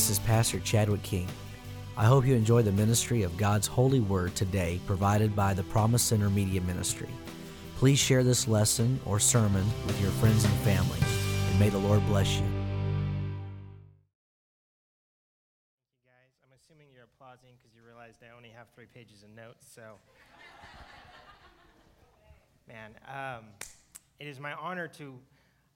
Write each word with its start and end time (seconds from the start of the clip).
This 0.00 0.08
is 0.08 0.18
Pastor 0.20 0.58
Chadwick 0.60 1.02
King. 1.02 1.28
I 1.94 2.06
hope 2.06 2.24
you 2.24 2.34
enjoy 2.34 2.62
the 2.62 2.72
ministry 2.72 3.22
of 3.22 3.36
God's 3.36 3.66
holy 3.66 4.00
word 4.00 4.34
today, 4.34 4.80
provided 4.86 5.36
by 5.36 5.52
the 5.52 5.62
Promise 5.64 6.02
Center 6.02 6.30
Media 6.30 6.62
Ministry. 6.62 7.10
Please 7.76 7.98
share 7.98 8.24
this 8.24 8.48
lesson 8.48 8.98
or 9.04 9.20
sermon 9.20 9.62
with 9.86 10.00
your 10.00 10.10
friends 10.12 10.42
and 10.42 10.54
family, 10.60 10.98
and 11.50 11.60
may 11.60 11.68
the 11.68 11.76
Lord 11.76 12.00
bless 12.06 12.36
you. 12.36 12.40
Thank 12.40 12.48
you 15.92 16.06
guys. 16.06 16.32
I'm 16.44 16.56
assuming 16.58 16.86
you're 16.94 17.04
applauding 17.04 17.50
because 17.58 17.76
you 17.76 17.82
realized 17.86 18.20
I 18.22 18.34
only 18.34 18.48
have 18.56 18.68
three 18.74 18.86
pages 18.86 19.22
of 19.22 19.28
notes. 19.36 19.66
So, 19.74 19.82
man, 22.66 22.92
um, 23.06 23.44
it 24.18 24.26
is 24.26 24.40
my 24.40 24.54
honor 24.54 24.88
to 24.96 25.18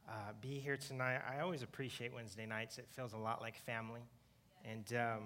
uh, 0.09 0.33
be 0.41 0.59
here 0.59 0.77
tonight. 0.77 1.21
I 1.31 1.41
always 1.41 1.63
appreciate 1.63 2.13
Wednesday 2.15 2.47
nights. 2.47 2.79
It 2.79 2.87
feels 2.95 3.13
a 3.13 3.19
lot 3.19 3.41
like 3.41 3.57
family, 3.57 4.01
and 4.65 4.93
um, 4.99 5.23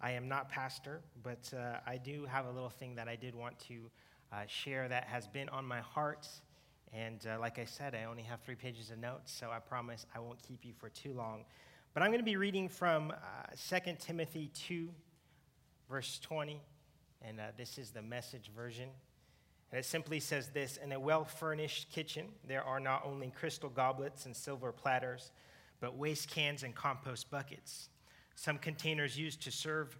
I 0.00 0.12
am 0.12 0.28
not 0.28 0.48
pastor, 0.48 1.00
but 1.22 1.52
uh, 1.56 1.78
I 1.86 1.96
do 1.96 2.24
have 2.26 2.46
a 2.46 2.50
little 2.50 2.70
thing 2.70 2.94
that 2.96 3.08
I 3.08 3.16
did 3.16 3.34
want 3.34 3.58
to 3.68 3.90
uh, 4.32 4.42
share 4.46 4.88
that 4.88 5.04
has 5.04 5.26
been 5.26 5.48
on 5.48 5.64
my 5.64 5.80
heart. 5.80 6.28
And 6.92 7.26
uh, 7.26 7.38
like 7.40 7.58
I 7.58 7.64
said, 7.64 7.94
I 7.94 8.04
only 8.04 8.22
have 8.22 8.40
three 8.40 8.54
pages 8.54 8.90
of 8.90 8.98
notes, 8.98 9.32
so 9.32 9.50
I 9.50 9.58
promise 9.58 10.06
I 10.14 10.20
won't 10.20 10.42
keep 10.42 10.64
you 10.64 10.72
for 10.72 10.88
too 10.88 11.14
long. 11.14 11.44
But 11.94 12.02
I'm 12.02 12.10
going 12.10 12.20
to 12.20 12.24
be 12.24 12.36
reading 12.36 12.68
from 12.68 13.10
uh, 13.10 13.78
2 13.80 13.92
Timothy 13.98 14.50
2, 14.54 14.88
verse 15.88 16.18
20, 16.20 16.60
and 17.22 17.40
uh, 17.40 17.44
this 17.56 17.78
is 17.78 17.90
the 17.90 18.02
message 18.02 18.50
version. 18.54 18.88
And 19.70 19.78
it 19.78 19.84
simply 19.84 20.20
says 20.20 20.48
this 20.48 20.78
In 20.78 20.92
a 20.92 21.00
well 21.00 21.24
furnished 21.24 21.90
kitchen, 21.90 22.26
there 22.46 22.62
are 22.62 22.80
not 22.80 23.02
only 23.04 23.30
crystal 23.30 23.70
goblets 23.70 24.26
and 24.26 24.36
silver 24.36 24.72
platters, 24.72 25.32
but 25.80 25.96
waste 25.96 26.30
cans 26.30 26.62
and 26.62 26.74
compost 26.74 27.30
buckets. 27.30 27.88
Some 28.36 28.58
containers 28.58 29.18
used 29.18 29.42
to 29.42 29.50
serve 29.50 29.96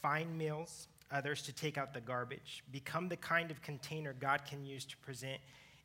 fine 0.00 0.36
meals, 0.36 0.88
others 1.10 1.42
to 1.42 1.52
take 1.52 1.78
out 1.78 1.94
the 1.94 2.00
garbage. 2.00 2.62
Become 2.72 3.08
the 3.08 3.16
kind 3.16 3.50
of 3.50 3.60
container 3.62 4.14
God 4.18 4.42
can 4.48 4.64
use 4.64 4.84
to 4.86 4.96
present 4.98 5.40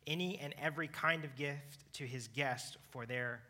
any 0.06 0.38
and 0.38 0.54
every 0.60 0.88
kind 0.88 1.24
of 1.24 1.34
gift 1.36 1.92
to 1.94 2.04
his 2.04 2.28
guest 2.28 2.76
for 2.90 3.06
their 3.06 3.40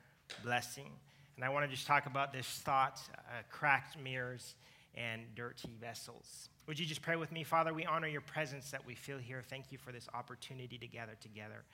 blessing. 0.42 0.90
And 1.36 1.44
I 1.44 1.48
want 1.48 1.68
to 1.68 1.70
just 1.70 1.86
talk 1.86 2.06
about 2.06 2.32
this 2.32 2.46
thought 2.46 3.00
uh, 3.12 3.42
cracked 3.50 3.98
mirrors 3.98 4.54
and 4.94 5.22
dirty 5.34 5.70
vessels. 5.80 6.48
Would 6.66 6.78
you 6.78 6.86
just 6.86 7.02
pray 7.02 7.16
with 7.16 7.32
me? 7.32 7.42
Father, 7.42 7.74
we 7.74 7.84
honor 7.84 8.06
your 8.06 8.20
presence 8.20 8.70
that 8.70 8.86
we 8.86 8.94
feel 8.94 9.18
here. 9.18 9.42
Thank 9.48 9.72
you 9.72 9.78
for 9.78 9.92
this 9.92 10.08
opportunity 10.14 10.78
to 10.78 10.86
gather 10.86 11.16
together. 11.20 11.64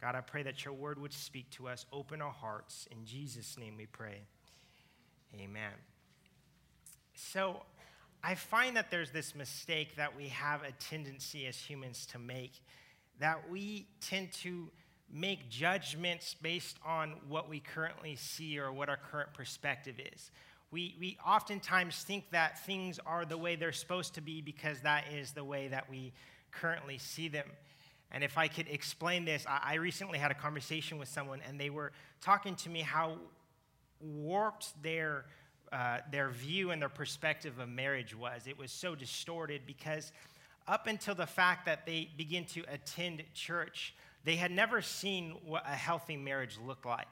God, 0.00 0.14
I 0.14 0.20
pray 0.20 0.42
that 0.42 0.64
your 0.64 0.74
word 0.74 1.00
would 1.00 1.12
speak 1.12 1.48
to 1.52 1.68
us. 1.68 1.86
Open 1.92 2.20
our 2.20 2.30
hearts. 2.30 2.86
In 2.90 3.06
Jesus' 3.06 3.56
name 3.58 3.76
we 3.78 3.86
pray. 3.86 4.20
Amen. 5.40 5.72
So, 7.16 7.62
I 8.22 8.34
find 8.34 8.76
that 8.76 8.90
there's 8.90 9.10
this 9.10 9.34
mistake 9.34 9.96
that 9.96 10.16
we 10.16 10.28
have 10.28 10.62
a 10.62 10.72
tendency 10.72 11.46
as 11.46 11.56
humans 11.56 12.06
to 12.12 12.18
make 12.18 12.52
that 13.20 13.50
we 13.50 13.86
tend 14.00 14.32
to 14.32 14.68
make 15.12 15.48
judgments 15.48 16.34
based 16.34 16.76
on 16.84 17.14
what 17.28 17.48
we 17.48 17.60
currently 17.60 18.16
see 18.16 18.58
or 18.58 18.72
what 18.72 18.88
our 18.88 18.96
current 18.96 19.32
perspective 19.32 19.96
is. 20.14 20.30
We, 20.70 20.96
we 20.98 21.16
oftentimes 21.24 22.02
think 22.02 22.30
that 22.32 22.64
things 22.66 22.98
are 23.06 23.24
the 23.24 23.38
way 23.38 23.56
they're 23.56 23.72
supposed 23.72 24.14
to 24.14 24.20
be 24.20 24.40
because 24.40 24.80
that 24.80 25.04
is 25.12 25.32
the 25.32 25.44
way 25.44 25.68
that 25.68 25.88
we 25.88 26.12
currently 26.50 26.98
see 26.98 27.28
them. 27.28 27.46
And 28.10 28.24
if 28.24 28.36
I 28.36 28.48
could 28.48 28.68
explain 28.68 29.24
this, 29.24 29.46
I, 29.48 29.60
I 29.64 29.74
recently 29.74 30.18
had 30.18 30.30
a 30.30 30.34
conversation 30.34 30.98
with 30.98 31.08
someone 31.08 31.40
and 31.48 31.58
they 31.58 31.70
were 31.70 31.92
talking 32.20 32.56
to 32.56 32.68
me 32.68 32.80
how 32.80 33.16
warped 34.00 34.82
their, 34.82 35.26
uh, 35.72 35.98
their 36.10 36.30
view 36.30 36.70
and 36.70 36.80
their 36.80 36.88
perspective 36.88 37.58
of 37.58 37.68
marriage 37.68 38.14
was. 38.14 38.46
It 38.46 38.58
was 38.58 38.70
so 38.70 38.94
distorted 38.94 39.62
because 39.66 40.12
up 40.68 40.86
until 40.86 41.14
the 41.14 41.26
fact 41.26 41.66
that 41.66 41.86
they 41.86 42.10
begin 42.16 42.44
to 42.46 42.64
attend 42.68 43.22
church, 43.34 43.94
they 44.24 44.36
had 44.36 44.50
never 44.50 44.82
seen 44.82 45.36
what 45.44 45.64
a 45.66 45.74
healthy 45.74 46.16
marriage 46.16 46.58
looked 46.64 46.86
like. 46.86 47.06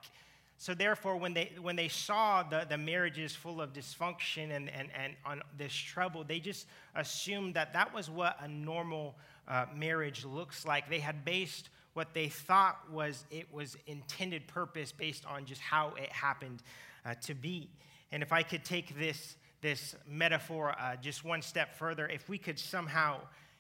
So 0.56 0.72
therefore, 0.72 1.16
when 1.16 1.34
they, 1.34 1.53
when 1.60 1.76
they 1.76 1.88
saw 1.88 2.43
the, 2.43 2.66
the 2.69 2.78
marriages 2.78 3.34
full 3.34 3.60
of 3.60 3.72
dysfunction 3.72 4.54
and, 4.54 4.70
and, 4.70 4.88
and 4.94 5.14
on 5.25 5.43
this 5.59 5.72
trouble, 5.72 6.25
they 6.25 6.41
just 6.41 6.66
assumed 6.94 7.54
that 7.54 7.72
that 7.72 7.93
was 7.93 8.09
what 8.09 8.37
a 8.41 8.48
normal 8.48 9.16
uh, 9.48 9.66
marriage 9.75 10.25
looks 10.25 10.64
like. 10.64 10.88
They 10.88 11.00
had 11.00 11.25
based 11.25 11.70
what 11.94 12.12
they 12.12 12.28
thought 12.28 12.78
was 12.91 13.25
it 13.31 13.47
was 13.53 13.76
intended 13.87 14.47
purpose 14.47 14.93
based 14.93 15.25
on 15.26 15.44
just 15.44 15.60
how 15.60 15.94
it 15.97 16.10
happened 16.10 16.62
uh, 17.04 17.14
to 17.22 17.34
be. 17.34 17.69
And 18.14 18.22
if 18.22 18.32
I 18.32 18.44
could 18.44 18.64
take 18.64 18.97
this, 18.97 19.34
this 19.60 19.97
metaphor 20.08 20.76
uh, 20.78 20.94
just 20.94 21.25
one 21.25 21.42
step 21.42 21.76
further, 21.76 22.06
if 22.06 22.28
we 22.28 22.38
could 22.38 22.60
somehow 22.60 23.19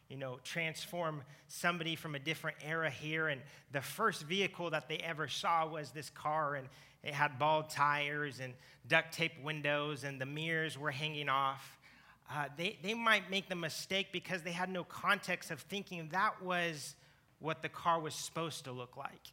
you 0.08 0.16
know, 0.16 0.38
transform 0.44 1.22
somebody 1.48 1.96
from 1.96 2.14
a 2.14 2.20
different 2.20 2.56
era 2.64 2.88
here. 2.88 3.26
And 3.26 3.40
the 3.72 3.80
first 3.80 4.22
vehicle 4.22 4.70
that 4.70 4.88
they 4.88 4.98
ever 4.98 5.26
saw 5.26 5.66
was 5.66 5.90
this 5.90 6.08
car, 6.08 6.54
and 6.54 6.68
it 7.02 7.14
had 7.14 7.36
bald 7.36 7.68
tires 7.68 8.38
and 8.38 8.54
duct 8.86 9.12
tape 9.12 9.32
windows, 9.42 10.04
and 10.04 10.20
the 10.20 10.26
mirrors 10.26 10.78
were 10.78 10.92
hanging 10.92 11.28
off. 11.28 11.76
Uh, 12.32 12.44
they, 12.56 12.78
they 12.80 12.94
might 12.94 13.28
make 13.28 13.48
the 13.48 13.56
mistake 13.56 14.08
because 14.12 14.42
they 14.42 14.52
had 14.52 14.68
no 14.68 14.84
context 14.84 15.50
of 15.50 15.58
thinking 15.62 16.08
that 16.12 16.40
was 16.40 16.94
what 17.40 17.60
the 17.60 17.68
car 17.68 17.98
was 17.98 18.14
supposed 18.14 18.62
to 18.66 18.70
look 18.70 18.96
like, 18.96 19.32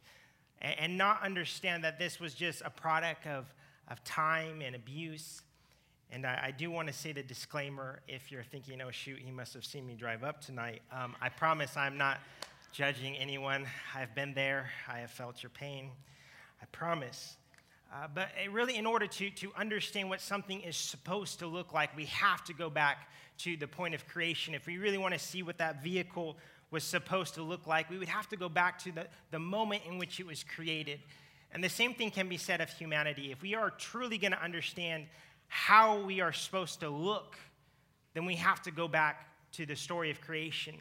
and, 0.60 0.74
and 0.80 0.98
not 0.98 1.22
understand 1.22 1.84
that 1.84 2.00
this 2.00 2.18
was 2.18 2.34
just 2.34 2.60
a 2.64 2.70
product 2.70 3.24
of, 3.28 3.46
of 3.88 4.02
time 4.04 4.62
and 4.62 4.74
abuse. 4.74 5.42
And 6.10 6.26
I, 6.26 6.40
I, 6.46 6.50
do 6.50 6.70
want 6.70 6.88
to 6.88 6.94
say 6.94 7.12
the 7.12 7.22
disclaimer 7.22 8.00
if 8.06 8.30
you're 8.30 8.42
thinking, 8.42 8.80
oh, 8.82 8.90
shoot, 8.90 9.18
he 9.18 9.30
must 9.30 9.54
have 9.54 9.64
seen 9.64 9.86
me 9.86 9.94
drive 9.94 10.24
up 10.24 10.40
tonight. 10.40 10.82
Um, 10.92 11.16
I 11.20 11.28
promise 11.28 11.76
I'm 11.76 11.96
not 11.96 12.20
judging 12.72 13.16
anyone. 13.16 13.66
I've 13.94 14.14
been 14.14 14.34
there, 14.34 14.70
I 14.88 14.98
have 14.98 15.10
felt 15.10 15.42
your 15.42 15.50
pain. 15.50 15.90
I 16.60 16.66
promise. 16.66 17.36
Uh, 17.92 18.08
but 18.14 18.28
really, 18.50 18.76
in 18.76 18.86
order 18.86 19.06
to, 19.06 19.30
to 19.30 19.52
understand 19.56 20.08
what 20.08 20.20
something 20.20 20.60
is 20.62 20.76
supposed 20.76 21.40
to 21.40 21.46
look 21.46 21.74
like, 21.74 21.94
we 21.94 22.06
have 22.06 22.42
to 22.44 22.54
go 22.54 22.70
back 22.70 23.10
to 23.38 23.56
the 23.56 23.66
point 23.66 23.94
of 23.94 24.06
creation. 24.08 24.54
If 24.54 24.66
we 24.66 24.78
really 24.78 24.98
want 24.98 25.12
to 25.12 25.20
see 25.20 25.42
what 25.42 25.58
that 25.58 25.82
vehicle 25.82 26.36
was 26.70 26.84
supposed 26.84 27.34
to 27.34 27.42
look 27.42 27.66
like, 27.66 27.90
we 27.90 27.98
would 27.98 28.08
have 28.08 28.28
to 28.30 28.36
go 28.36 28.48
back 28.48 28.78
to 28.84 28.92
the, 28.92 29.06
the 29.30 29.38
moment 29.38 29.82
in 29.86 29.98
which 29.98 30.20
it 30.20 30.26
was 30.26 30.42
created. 30.42 31.00
And 31.52 31.62
the 31.62 31.68
same 31.68 31.94
thing 31.94 32.10
can 32.10 32.28
be 32.28 32.38
said 32.38 32.60
of 32.60 32.70
humanity. 32.70 33.30
If 33.30 33.42
we 33.42 33.54
are 33.54 33.70
truly 33.70 34.18
going 34.18 34.32
to 34.32 34.42
understand 34.42 35.06
how 35.48 36.00
we 36.00 36.20
are 36.20 36.32
supposed 36.32 36.80
to 36.80 36.88
look, 36.88 37.36
then 38.14 38.24
we 38.24 38.36
have 38.36 38.62
to 38.62 38.70
go 38.70 38.88
back 38.88 39.28
to 39.52 39.66
the 39.66 39.76
story 39.76 40.10
of 40.10 40.20
creation. 40.20 40.76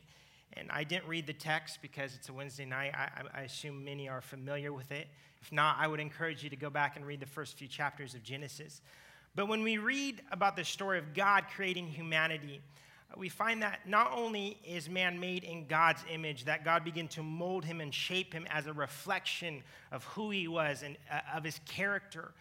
And 0.53 0.69
I 0.71 0.83
didn't 0.83 1.07
read 1.07 1.27
the 1.27 1.33
text 1.33 1.79
because 1.81 2.15
it's 2.15 2.29
a 2.29 2.33
Wednesday 2.33 2.65
night. 2.65 2.93
I, 2.95 3.09
I, 3.33 3.41
assume 3.41 3.83
many 3.83 4.09
are 4.09 4.21
familiar 4.21 4.73
with 4.73 4.91
it. 4.91 5.07
If 5.41 5.51
not, 5.51 5.77
I 5.79 5.87
would 5.87 5.99
encourage 5.99 6.43
you 6.43 6.49
to 6.49 6.55
go 6.55 6.69
back 6.69 6.95
and 6.95 7.05
read 7.05 7.19
the 7.19 7.25
first 7.25 7.57
few 7.57 7.67
chapters 7.67 8.15
of 8.15 8.23
Genesis. 8.23 8.81
But 9.35 9.47
when 9.47 9.63
we 9.63 9.77
read 9.77 10.21
about 10.31 10.55
the 10.55 10.63
story 10.63 10.99
of 10.99 11.13
God 11.13 11.45
creating 11.53 11.87
humanity, 11.87 12.61
we 13.17 13.29
find 13.29 13.61
that 13.63 13.87
not 13.87 14.11
only 14.15 14.57
is 14.65 14.89
man 14.89 15.19
made 15.19 15.43
in 15.43 15.67
God's 15.67 16.03
image, 16.11 16.45
that 16.45 16.63
God 16.63 16.83
began 16.83 17.07
to 17.09 17.23
mold 17.23 17.65
him 17.65 17.81
and 17.81 17.93
shape 17.93 18.33
him 18.33 18.47
as 18.49 18.67
a 18.67 18.73
reflection 18.73 19.63
of 19.91 20.03
who 20.05 20.29
he 20.29 20.47
was 20.47 20.83
and 20.83 20.97
uh, 21.11 21.19
of 21.35 21.43
his 21.43 21.59
character, 21.65 22.31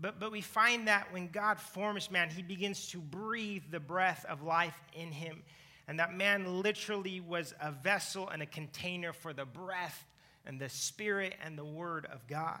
but, 0.00 0.20
but 0.20 0.30
we 0.30 0.40
find 0.40 0.86
that 0.88 1.12
when 1.12 1.28
God 1.28 1.58
forms 1.58 2.10
man, 2.10 2.30
he 2.30 2.42
begins 2.42 2.88
to 2.90 2.98
breathe 2.98 3.64
the 3.70 3.80
breath 3.80 4.24
of 4.28 4.42
life 4.42 4.80
in 4.94 5.10
him. 5.10 5.42
And 5.88 5.98
that 5.98 6.14
man 6.14 6.60
literally 6.62 7.20
was 7.20 7.54
a 7.60 7.72
vessel 7.72 8.28
and 8.28 8.42
a 8.42 8.46
container 8.46 9.12
for 9.12 9.32
the 9.32 9.44
breath 9.44 10.06
and 10.46 10.60
the 10.60 10.68
spirit 10.68 11.34
and 11.44 11.58
the 11.58 11.64
word 11.64 12.06
of 12.12 12.26
God. 12.26 12.60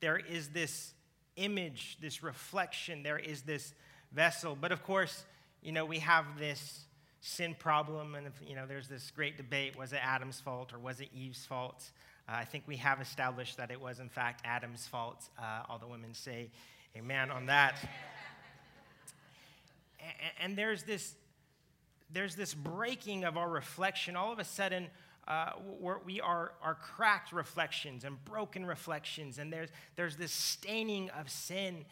There 0.00 0.18
is 0.18 0.50
this 0.50 0.92
image, 1.36 1.98
this 2.00 2.22
reflection, 2.22 3.02
there 3.02 3.18
is 3.18 3.42
this 3.42 3.72
vessel. 4.12 4.56
But 4.60 4.70
of 4.70 4.84
course, 4.84 5.24
you 5.62 5.72
know, 5.72 5.84
we 5.84 5.98
have 5.98 6.24
this 6.38 6.84
sin 7.20 7.54
problem, 7.58 8.14
and, 8.14 8.28
you 8.46 8.54
know, 8.54 8.66
there's 8.66 8.88
this 8.88 9.10
great 9.10 9.36
debate 9.36 9.76
was 9.76 9.92
it 9.92 10.00
Adam's 10.02 10.40
fault 10.40 10.72
or 10.72 10.78
was 10.78 11.00
it 11.00 11.08
Eve's 11.12 11.44
fault? 11.44 11.90
Uh, 12.28 12.32
I 12.36 12.44
think 12.44 12.64
we 12.66 12.76
have 12.76 13.00
established 13.00 13.56
that 13.56 13.70
it 13.70 13.80
was, 13.80 14.00
in 14.00 14.08
fact, 14.08 14.42
Adam's 14.44 14.86
fault. 14.86 15.28
Uh, 15.38 15.62
all 15.68 15.78
the 15.78 15.86
women 15.86 16.14
say 16.14 16.50
amen 16.96 17.30
on 17.30 17.46
that. 17.46 17.76
and, 20.00 20.32
and, 20.40 20.58
there's, 20.58 20.82
this, 20.82 21.14
there's 22.12 22.36
this 22.36 22.54
breaking 22.54 23.24
of 23.24 23.36
our 23.36 23.48
reflection. 23.48 24.14
All 24.14 24.32
of 24.32 24.38
a 24.38 24.44
sudden, 24.44 24.88
uh, 25.26 25.52
we 26.04 26.20
are, 26.20 26.52
are 26.62 26.74
cracked 26.74 27.32
reflections 27.32 28.04
and 28.04 28.22
broken 28.24 28.64
reflections, 28.64 29.38
and 29.38 29.52
there's, 29.52 29.70
there's 29.96 30.16
this 30.16 30.32
staining 30.32 31.10
of 31.10 31.28
sin. 31.28 31.84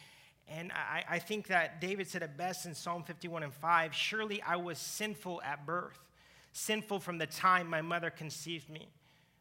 And 0.49 0.71
I, 0.73 1.05
I 1.09 1.19
think 1.19 1.49
that 1.49 1.81
David 1.81 2.07
said 2.07 2.23
it 2.23 2.37
best 2.37 2.67
in 2.67 2.75
Psalm 2.75 3.03
51 3.03 3.43
and 3.43 3.53
5 3.53 3.95
Surely 3.95 4.41
I 4.43 4.57
was 4.57 4.79
sinful 4.79 5.43
at 5.43 5.67
birth, 5.67 5.99
sinful 6.53 7.01
from 7.01 7.19
the 7.19 7.27
time 7.27 7.69
my 7.69 7.83
mother 7.83 8.11
conceived 8.11 8.69
me. 8.69 8.89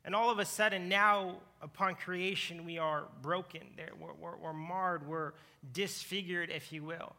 And 0.04 0.14
all 0.14 0.30
of 0.30 0.38
a 0.38 0.46
sudden, 0.46 0.88
now 0.88 1.38
upon 1.62 1.96
creation, 1.96 2.64
we 2.64 2.78
are 2.78 3.06
broken. 3.22 3.62
We're, 4.00 4.14
we're, 4.14 4.38
we're, 4.38 4.54
marred. 4.54 5.08
We're 5.08 5.34
disfigured, 5.74 6.52
if 6.52 6.72
you 6.72 6.84
will. 6.84 7.16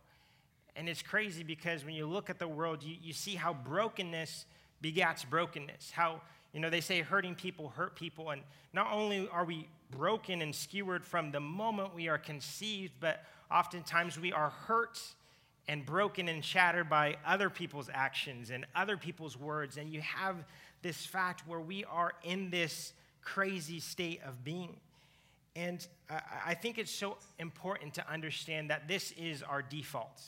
And 0.77 0.89
it's 0.89 1.03
crazy 1.03 1.43
because 1.43 1.85
when 1.85 1.95
you 1.95 2.07
look 2.07 2.31
at 2.31 2.39
the 2.39 2.47
world, 2.47 2.83
you, 2.85 2.97
you 3.03 3.13
see 3.13 3.35
how 3.35 3.55
brokenness 3.55 4.47
begats 4.83 5.29
brokenness. 5.29 5.91
How, 5.91 6.21
you 6.57 6.63
know, 6.63 6.71
they 6.71 6.81
say 6.81 7.03
hurting 7.03 7.35
people 7.35 7.69
hurt 7.77 7.97
people. 7.97 8.31
And 8.31 8.41
not 8.73 8.91
only 8.91 9.29
are 9.29 9.45
we 9.45 9.69
broken 9.91 10.41
and 10.41 10.55
skewered 10.55 11.05
from 11.05 11.31
the 11.31 11.39
moment 11.39 11.95
we 11.95 12.09
are 12.09 12.17
conceived, 12.17 12.95
but 12.99 13.23
oftentimes 13.51 14.19
we 14.19 14.33
are 14.33 14.49
hurt 14.49 14.99
and 15.69 15.85
broken 15.85 16.31
and 16.31 16.43
shattered 16.43 16.89
by 16.89 17.19
other 17.27 17.51
people's 17.51 17.91
actions 17.93 18.49
and 18.49 18.65
other 18.75 18.97
people's 18.97 19.37
words. 19.37 19.77
And 19.77 19.93
you 19.93 20.01
have 20.01 20.37
this 20.81 21.05
fact 21.05 21.47
where 21.47 21.61
we 21.61 21.85
are 21.85 22.15
in 22.25 22.49
this 22.49 22.95
crazy 23.21 23.79
state 23.79 24.23
of 24.27 24.43
being. 24.43 24.77
And 25.57 25.87
I 26.43 26.55
think 26.55 26.79
it's 26.79 26.91
so 26.91 27.19
important 27.39 27.93
to 27.95 28.11
understand 28.11 28.71
that 28.71 28.89
this 28.89 29.13
is 29.19 29.43
our 29.43 29.61
default. 29.61 30.23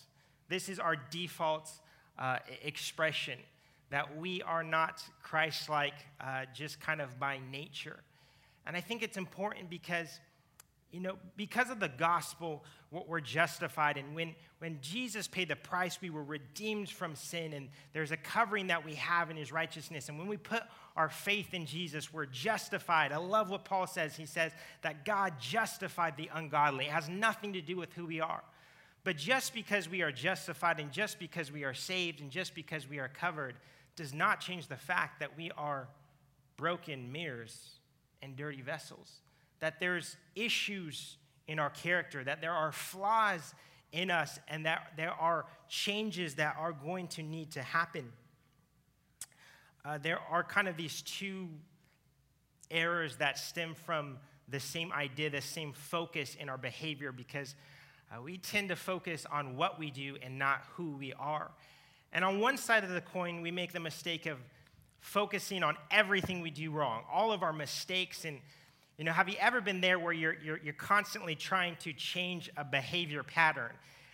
This 0.50 0.68
is 0.68 0.78
our 0.78 0.96
default 1.10 1.70
uh, 2.18 2.40
expression 2.62 3.38
that 3.90 4.18
we 4.18 4.42
are 4.42 4.62
not 4.62 5.02
Christ 5.22 5.68
like 5.68 5.94
uh, 6.20 6.44
just 6.54 6.80
kind 6.80 7.00
of 7.00 7.18
by 7.18 7.40
nature. 7.50 8.00
And 8.66 8.76
I 8.76 8.80
think 8.80 9.02
it's 9.02 9.16
important 9.16 9.70
because 9.70 10.20
you 10.90 11.00
know, 11.00 11.16
because 11.36 11.68
of 11.68 11.80
the 11.80 11.88
gospel, 11.88 12.64
what 12.90 13.08
we're 13.08 13.20
justified. 13.20 13.98
And 13.98 14.14
when, 14.14 14.34
when 14.58 14.78
Jesus 14.80 15.28
paid 15.28 15.48
the 15.48 15.56
price, 15.56 16.00
we 16.00 16.08
were 16.08 16.24
redeemed 16.24 16.88
from 16.88 17.14
sin. 17.14 17.52
And 17.52 17.68
there's 17.92 18.10
a 18.10 18.16
covering 18.16 18.68
that 18.68 18.84
we 18.84 18.94
have 18.94 19.30
in 19.30 19.36
his 19.36 19.52
righteousness. 19.52 20.08
And 20.08 20.18
when 20.18 20.28
we 20.28 20.38
put 20.38 20.62
our 20.96 21.10
faith 21.10 21.52
in 21.52 21.66
Jesus, 21.66 22.12
we're 22.12 22.24
justified. 22.24 23.12
I 23.12 23.18
love 23.18 23.50
what 23.50 23.66
Paul 23.66 23.86
says. 23.86 24.16
He 24.16 24.24
says 24.24 24.52
that 24.80 25.04
God 25.04 25.34
justified 25.38 26.16
the 26.16 26.30
ungodly. 26.32 26.86
It 26.86 26.92
has 26.92 27.08
nothing 27.08 27.52
to 27.52 27.60
do 27.60 27.76
with 27.76 27.92
who 27.92 28.06
we 28.06 28.20
are. 28.20 28.42
But 29.04 29.16
just 29.16 29.52
because 29.52 29.88
we 29.88 30.00
are 30.00 30.10
justified 30.10 30.80
and 30.80 30.90
just 30.90 31.18
because 31.18 31.52
we 31.52 31.64
are 31.64 31.74
saved 31.74 32.20
and 32.20 32.30
just 32.30 32.54
because 32.54 32.88
we 32.88 32.98
are 32.98 33.08
covered 33.08 33.56
does 33.98 34.14
not 34.14 34.40
change 34.40 34.68
the 34.68 34.76
fact 34.76 35.20
that 35.20 35.36
we 35.36 35.50
are 35.58 35.88
broken 36.56 37.12
mirrors 37.12 37.78
and 38.22 38.34
dirty 38.34 38.62
vessels 38.62 39.20
that 39.60 39.80
there's 39.80 40.16
issues 40.34 41.16
in 41.46 41.58
our 41.58 41.70
character, 41.70 42.22
that 42.24 42.40
there 42.40 42.52
are 42.52 42.72
flaws 42.72 43.54
in 43.92 44.10
us, 44.10 44.38
and 44.48 44.66
that 44.66 44.92
there 44.96 45.12
are 45.12 45.46
changes 45.68 46.34
that 46.34 46.56
are 46.58 46.72
going 46.72 47.08
to 47.08 47.22
need 47.22 47.50
to 47.50 47.62
happen. 47.62 48.12
Uh, 49.84 49.98
there 49.98 50.18
are 50.30 50.44
kind 50.44 50.68
of 50.68 50.76
these 50.76 51.02
two 51.02 51.48
errors 52.70 53.16
that 53.16 53.38
stem 53.38 53.74
from 53.74 54.18
the 54.48 54.60
same 54.60 54.92
idea, 54.92 55.30
the 55.30 55.40
same 55.40 55.72
focus 55.72 56.36
in 56.38 56.48
our 56.48 56.58
behavior, 56.58 57.12
because 57.12 57.54
uh, 58.12 58.20
we 58.20 58.36
tend 58.36 58.68
to 58.68 58.76
focus 58.76 59.26
on 59.30 59.56
what 59.56 59.78
we 59.78 59.90
do 59.90 60.16
and 60.22 60.38
not 60.38 60.62
who 60.74 60.96
we 60.96 61.12
are. 61.14 61.50
And 62.12 62.24
on 62.24 62.40
one 62.40 62.56
side 62.56 62.84
of 62.84 62.90
the 62.90 63.00
coin, 63.00 63.42
we 63.42 63.50
make 63.50 63.72
the 63.72 63.80
mistake 63.80 64.26
of 64.26 64.38
focusing 65.00 65.62
on 65.62 65.76
everything 65.90 66.40
we 66.40 66.50
do 66.50 66.70
wrong, 66.70 67.02
all 67.12 67.32
of 67.32 67.42
our 67.42 67.52
mistakes 67.52 68.24
and 68.24 68.40
you 68.98 69.04
know, 69.04 69.12
have 69.12 69.28
you 69.28 69.36
ever 69.38 69.60
been 69.60 69.80
there 69.80 69.96
where 69.96 70.12
you're, 70.12 70.34
you're, 70.42 70.58
you're 70.58 70.74
constantly 70.74 71.36
trying 71.36 71.76
to 71.76 71.92
change 71.92 72.50
a 72.56 72.64
behavior 72.64 73.22
pattern 73.22 73.70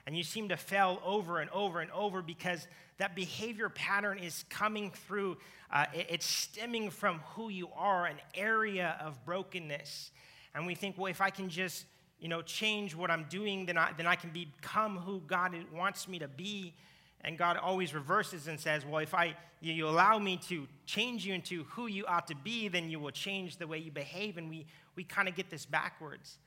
and 0.06 0.14
you 0.14 0.22
seem 0.22 0.50
to 0.50 0.58
fail 0.58 1.00
over 1.02 1.40
and 1.40 1.48
over 1.50 1.80
and 1.80 1.90
over 1.90 2.20
because 2.20 2.68
that 2.98 3.16
behavior 3.16 3.70
pattern 3.70 4.18
is 4.18 4.44
coming 4.50 4.90
through, 4.90 5.38
uh, 5.72 5.86
it, 5.94 6.08
it's 6.10 6.26
stemming 6.26 6.90
from 6.90 7.20
who 7.34 7.48
you 7.48 7.70
are, 7.74 8.04
an 8.04 8.18
area 8.34 8.98
of 9.00 9.24
brokenness. 9.24 10.10
And 10.54 10.66
we 10.66 10.74
think, 10.74 10.98
well, 10.98 11.10
if 11.10 11.22
I 11.22 11.30
can 11.30 11.48
just, 11.48 11.86
you 12.20 12.28
know, 12.28 12.42
change 12.42 12.94
what 12.94 13.10
I'm 13.10 13.24
doing, 13.30 13.64
then 13.64 13.78
I, 13.78 13.92
then 13.96 14.06
I 14.06 14.16
can 14.16 14.30
become 14.30 14.98
who 14.98 15.22
God 15.26 15.56
wants 15.72 16.06
me 16.06 16.18
to 16.18 16.28
be. 16.28 16.74
And 17.24 17.38
God 17.38 17.56
always 17.56 17.94
reverses 17.94 18.48
and 18.48 18.60
says, 18.60 18.84
Well, 18.84 18.98
if 18.98 19.14
I, 19.14 19.34
you 19.60 19.88
allow 19.88 20.18
me 20.18 20.36
to 20.48 20.68
change 20.84 21.26
you 21.26 21.32
into 21.32 21.64
who 21.64 21.86
you 21.86 22.04
ought 22.06 22.26
to 22.26 22.36
be, 22.36 22.68
then 22.68 22.90
you 22.90 23.00
will 23.00 23.10
change 23.10 23.56
the 23.56 23.66
way 23.66 23.78
you 23.78 23.90
behave. 23.90 24.36
And 24.36 24.50
we, 24.50 24.66
we 24.94 25.04
kind 25.04 25.26
of 25.26 25.34
get 25.34 25.48
this 25.48 25.64
backwards. 25.64 26.38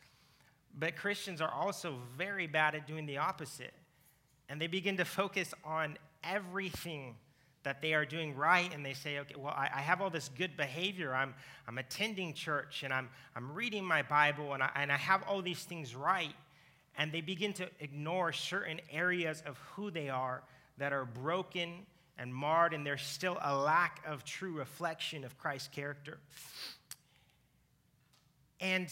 But 0.77 0.95
Christians 0.95 1.41
are 1.41 1.51
also 1.51 1.95
very 2.15 2.45
bad 2.45 2.75
at 2.75 2.85
doing 2.85 3.07
the 3.07 3.17
opposite. 3.17 3.73
And 4.49 4.61
they 4.61 4.67
begin 4.67 4.97
to 4.97 5.05
focus 5.05 5.53
on 5.65 5.97
everything 6.23 7.15
that 7.63 7.81
they 7.81 7.95
are 7.95 8.05
doing 8.05 8.35
right. 8.35 8.71
And 8.73 8.85
they 8.85 8.93
say, 8.93 9.17
okay, 9.19 9.35
well, 9.35 9.53
I, 9.57 9.69
I 9.73 9.81
have 9.81 9.99
all 9.99 10.11
this 10.11 10.29
good 10.37 10.55
behavior. 10.55 11.13
I'm, 11.13 11.33
I'm 11.67 11.79
attending 11.79 12.35
church 12.35 12.83
and 12.83 12.93
I'm, 12.93 13.09
I'm 13.35 13.51
reading 13.53 13.83
my 13.83 14.03
Bible 14.03 14.53
and 14.53 14.61
I, 14.61 14.69
and 14.75 14.91
I 14.91 14.97
have 14.97 15.23
all 15.23 15.41
these 15.41 15.63
things 15.63 15.95
right. 15.95 16.35
And 16.99 17.11
they 17.11 17.21
begin 17.21 17.53
to 17.53 17.67
ignore 17.79 18.31
certain 18.31 18.79
areas 18.91 19.41
of 19.45 19.57
who 19.75 19.89
they 19.89 20.09
are 20.09 20.43
that 20.77 20.93
are 20.93 21.05
broken 21.05 21.85
and 22.17 22.33
marred, 22.33 22.73
and 22.73 22.85
there's 22.85 23.01
still 23.01 23.37
a 23.41 23.55
lack 23.55 24.01
of 24.05 24.23
true 24.23 24.53
reflection 24.53 25.23
of 25.23 25.37
Christ's 25.37 25.67
character. 25.69 26.17
And 28.59 28.91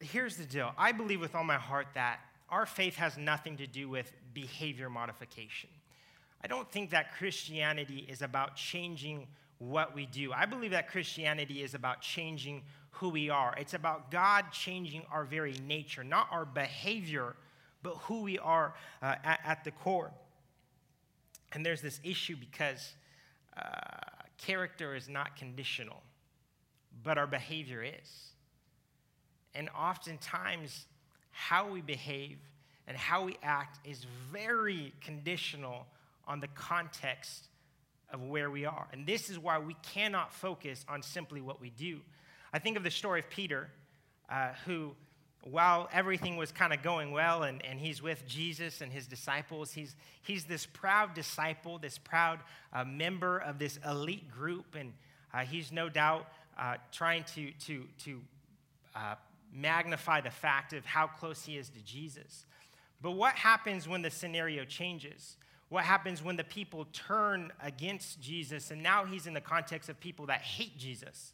here's 0.00 0.36
the 0.36 0.44
deal 0.44 0.72
I 0.78 0.92
believe 0.92 1.20
with 1.20 1.34
all 1.34 1.44
my 1.44 1.56
heart 1.56 1.88
that 1.94 2.20
our 2.48 2.66
faith 2.66 2.96
has 2.96 3.18
nothing 3.18 3.56
to 3.58 3.66
do 3.66 3.88
with 3.88 4.12
behavior 4.32 4.88
modification. 4.88 5.70
I 6.42 6.46
don't 6.46 6.70
think 6.70 6.90
that 6.90 7.16
Christianity 7.16 8.06
is 8.08 8.22
about 8.22 8.54
changing 8.54 9.26
what 9.58 9.94
we 9.94 10.06
do. 10.06 10.32
I 10.32 10.46
believe 10.46 10.70
that 10.70 10.88
Christianity 10.88 11.62
is 11.62 11.74
about 11.74 12.00
changing 12.00 12.62
who 12.92 13.08
we 13.08 13.28
are. 13.28 13.54
It's 13.58 13.74
about 13.74 14.10
God 14.10 14.46
changing 14.52 15.02
our 15.10 15.24
very 15.24 15.54
nature, 15.66 16.04
not 16.04 16.28
our 16.30 16.44
behavior, 16.44 17.34
but 17.82 17.94
who 18.02 18.22
we 18.22 18.38
are 18.38 18.74
uh, 19.02 19.16
at, 19.24 19.40
at 19.44 19.64
the 19.64 19.72
core. 19.72 20.12
And 21.52 21.64
there's 21.64 21.80
this 21.80 22.00
issue 22.04 22.36
because 22.36 22.94
uh, 23.56 23.62
character 24.36 24.94
is 24.94 25.08
not 25.08 25.36
conditional, 25.36 26.02
but 27.02 27.18
our 27.18 27.26
behavior 27.26 27.82
is. 27.82 28.32
And 29.54 29.68
oftentimes, 29.70 30.86
how 31.30 31.70
we 31.70 31.80
behave 31.80 32.38
and 32.86 32.96
how 32.96 33.24
we 33.24 33.36
act 33.42 33.78
is 33.86 34.04
very 34.32 34.92
conditional 35.00 35.86
on 36.26 36.40
the 36.40 36.48
context 36.48 37.48
of 38.12 38.22
where 38.22 38.50
we 38.50 38.64
are. 38.64 38.86
And 38.92 39.06
this 39.06 39.30
is 39.30 39.38
why 39.38 39.58
we 39.58 39.76
cannot 39.82 40.32
focus 40.32 40.84
on 40.88 41.02
simply 41.02 41.40
what 41.40 41.60
we 41.60 41.70
do. 41.70 42.00
I 42.52 42.58
think 42.58 42.76
of 42.76 42.82
the 42.82 42.90
story 42.90 43.20
of 43.20 43.28
Peter, 43.28 43.70
uh, 44.30 44.52
who 44.64 44.94
while 45.42 45.88
everything 45.92 46.36
was 46.36 46.52
kind 46.52 46.72
of 46.72 46.82
going 46.82 47.12
well 47.12 47.44
and, 47.44 47.64
and 47.64 47.78
he's 47.78 48.02
with 48.02 48.26
Jesus 48.26 48.80
and 48.80 48.92
his 48.92 49.06
disciples, 49.06 49.72
he's, 49.72 49.94
he's 50.22 50.44
this 50.44 50.66
proud 50.66 51.14
disciple, 51.14 51.78
this 51.78 51.98
proud 51.98 52.40
uh, 52.72 52.84
member 52.84 53.38
of 53.38 53.58
this 53.58 53.78
elite 53.88 54.30
group, 54.30 54.74
and 54.74 54.92
uh, 55.32 55.40
he's 55.40 55.70
no 55.70 55.88
doubt 55.88 56.26
uh, 56.58 56.76
trying 56.92 57.24
to, 57.34 57.52
to, 57.52 57.84
to 58.04 58.20
uh, 58.94 59.14
magnify 59.52 60.20
the 60.20 60.30
fact 60.30 60.72
of 60.72 60.84
how 60.84 61.06
close 61.06 61.44
he 61.44 61.56
is 61.56 61.68
to 61.70 61.80
Jesus. 61.82 62.44
But 63.00 63.12
what 63.12 63.34
happens 63.34 63.88
when 63.88 64.02
the 64.02 64.10
scenario 64.10 64.64
changes? 64.64 65.36
What 65.68 65.84
happens 65.84 66.22
when 66.22 66.36
the 66.36 66.44
people 66.44 66.86
turn 66.92 67.52
against 67.62 68.20
Jesus 68.20 68.70
and 68.70 68.82
now 68.82 69.04
he's 69.04 69.26
in 69.26 69.34
the 69.34 69.40
context 69.40 69.88
of 69.88 70.00
people 70.00 70.26
that 70.26 70.40
hate 70.40 70.76
Jesus? 70.78 71.32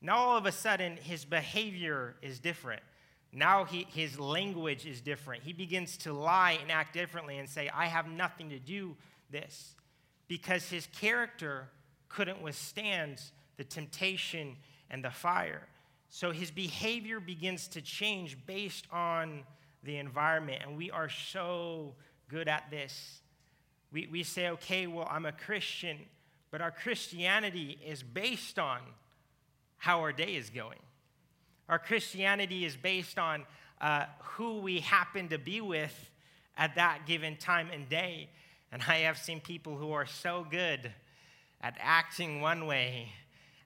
Now 0.00 0.16
all 0.16 0.36
of 0.36 0.46
a 0.46 0.52
sudden 0.52 0.96
his 0.96 1.24
behavior 1.24 2.16
is 2.22 2.38
different. 2.38 2.82
Now 3.36 3.64
he, 3.66 3.86
his 3.90 4.18
language 4.18 4.86
is 4.86 5.02
different. 5.02 5.42
He 5.42 5.52
begins 5.52 5.98
to 5.98 6.14
lie 6.14 6.58
and 6.62 6.72
act 6.72 6.94
differently 6.94 7.36
and 7.36 7.46
say, 7.46 7.68
I 7.68 7.84
have 7.84 8.08
nothing 8.08 8.48
to 8.48 8.58
do 8.58 8.96
this 9.30 9.74
because 10.26 10.70
his 10.70 10.86
character 10.86 11.68
couldn't 12.08 12.40
withstand 12.40 13.20
the 13.58 13.64
temptation 13.64 14.56
and 14.90 15.04
the 15.04 15.10
fire. 15.10 15.68
So 16.08 16.30
his 16.30 16.50
behavior 16.50 17.20
begins 17.20 17.68
to 17.68 17.82
change 17.82 18.38
based 18.46 18.86
on 18.90 19.42
the 19.82 19.98
environment. 19.98 20.62
And 20.66 20.74
we 20.74 20.90
are 20.90 21.10
so 21.10 21.92
good 22.30 22.48
at 22.48 22.70
this. 22.70 23.20
We, 23.92 24.08
we 24.10 24.22
say, 24.22 24.48
okay, 24.48 24.86
well, 24.86 25.08
I'm 25.10 25.26
a 25.26 25.32
Christian, 25.32 25.98
but 26.50 26.62
our 26.62 26.70
Christianity 26.70 27.78
is 27.84 28.02
based 28.02 28.58
on 28.58 28.78
how 29.76 30.00
our 30.00 30.12
day 30.12 30.36
is 30.36 30.48
going. 30.48 30.78
Our 31.68 31.78
Christianity 31.78 32.64
is 32.64 32.76
based 32.76 33.18
on 33.18 33.44
uh, 33.80 34.06
who 34.20 34.58
we 34.58 34.80
happen 34.80 35.28
to 35.28 35.38
be 35.38 35.60
with 35.60 36.10
at 36.56 36.76
that 36.76 37.06
given 37.06 37.36
time 37.36 37.68
and 37.72 37.88
day. 37.88 38.28
And 38.72 38.82
I 38.86 38.98
have 38.98 39.18
seen 39.18 39.40
people 39.40 39.76
who 39.76 39.92
are 39.92 40.06
so 40.06 40.46
good 40.48 40.92
at 41.60 41.76
acting 41.80 42.40
one 42.40 42.66
way. 42.66 43.12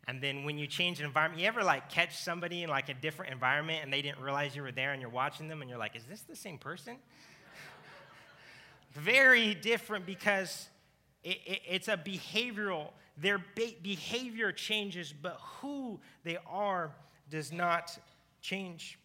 And 0.09 0.23
then 0.23 0.45
when 0.45 0.59
you 0.59 0.67
change 0.67 0.99
an 0.99 1.07
environment, 1.07 1.41
you 1.41 1.47
ever 1.47 1.63
like 1.63 1.91
catch 1.91 2.17
somebody 2.17 2.63
in 2.63 2.71
like 2.71 2.89
a 2.89 2.95
different 2.95 3.33
environment 3.33 3.81
and 3.83 3.93
they 3.93 4.03
didn't 4.03 4.21
realize 4.21 4.57
you 4.57 4.63
were 4.63 4.73
there 4.73 4.93
and 4.93 5.01
you're 5.01 5.11
watching 5.11 5.47
them 5.47 5.61
and 5.61 5.69
you're 5.69 5.79
like, 5.79 5.95
is 5.95 6.05
this 6.05 6.23
the 6.23 6.37
same 6.37 6.59
person? 6.59 6.97
Very 8.93 9.55
different 9.55 10.07
because 10.07 10.69
it, 11.23 11.39
it, 11.47 11.61
it's 11.69 11.89
a 11.89 11.97
behavioral 11.97 12.89
their 13.21 13.39
be- 13.55 13.77
behavior 13.83 14.53
changes, 14.53 15.13
but 15.13 15.39
who 15.61 16.01
they 16.25 16.39
are 16.47 16.93
does 17.31 17.53
not 17.53 17.97
change. 18.41 18.99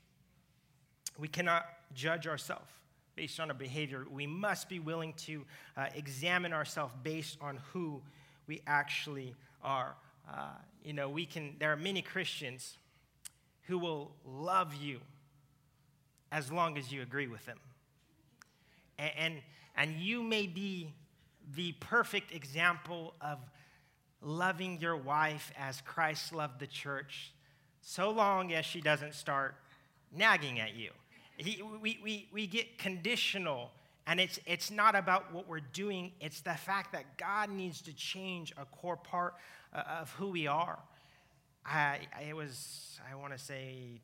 We 1.17 1.27
cannot 1.27 1.65
judge 1.94 2.27
ourselves 2.27 2.70
based 3.15 3.39
on 3.39 3.50
our 3.50 3.55
behavior. 3.55 4.05
We 4.10 4.27
must 4.27 4.67
be 4.67 4.79
willing 4.79 5.13
to 5.25 5.46
uh, 5.77 5.88
examine 5.96 6.51
ourselves 6.51 6.94
based 7.03 7.38
on 7.39 7.60
who 7.72 8.01
we 8.48 8.62
actually 8.67 9.36
are. 9.63 9.96
Uh, 10.29 10.50
you 10.84 10.94
know, 10.94 11.10
we 11.10 11.25
can, 11.25 11.55
there 11.60 11.72
are 11.72 11.77
many 11.77 12.01
Christians 12.01 12.77
who 13.63 13.77
will 13.77 14.12
love 14.25 14.75
you 14.75 15.00
as 16.32 16.51
long 16.51 16.77
as 16.77 16.91
you 16.91 17.01
agree 17.01 17.27
with 17.27 17.46
them. 17.46 17.60
And, 18.98 19.12
and, 19.17 19.36
and 19.75 19.96
you 19.96 20.22
may 20.22 20.48
be 20.48 20.94
the 21.55 21.74
perfect 21.74 22.34
example 22.34 23.13
of 23.22 23.39
loving 24.22 24.79
your 24.79 24.98
wife 24.98 25.51
as 25.58 25.82
Christ 25.82 26.34
loved 26.34 26.60
the 26.60 26.67
church, 26.67 27.32
so 27.87 28.09
long 28.09 28.51
as 28.51 28.65
she 28.65 28.81
doesn't 28.81 29.13
start 29.13 29.55
nagging 30.11 30.59
at 30.59 30.75
you. 30.75 30.89
He, 31.37 31.61
we, 31.61 31.99
we, 32.03 32.27
we 32.33 32.47
get 32.47 32.79
conditional, 32.79 33.69
and 34.07 34.19
it's, 34.19 34.39
it's 34.47 34.71
not 34.71 34.95
about 34.95 35.31
what 35.31 35.47
we're 35.47 35.59
doing, 35.59 36.11
it's 36.19 36.41
the 36.41 36.55
fact 36.55 36.93
that 36.93 37.17
God 37.17 37.51
needs 37.51 37.81
to 37.83 37.93
change 37.93 38.51
a 38.57 38.65
core 38.65 38.97
part 38.97 39.35
uh, 39.71 39.83
of 40.01 40.09
who 40.13 40.29
we 40.31 40.47
are. 40.47 40.79
I, 41.63 41.99
it 42.27 42.35
was, 42.35 42.99
I 43.09 43.13
want 43.15 43.33
to 43.33 43.39
say, 43.39 44.01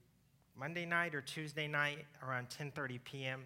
Monday 0.55 0.85
night 0.85 1.15
or 1.15 1.21
Tuesday 1.21 1.67
night 1.67 2.05
around 2.27 2.49
10:30 2.49 2.99
p.m. 3.03 3.45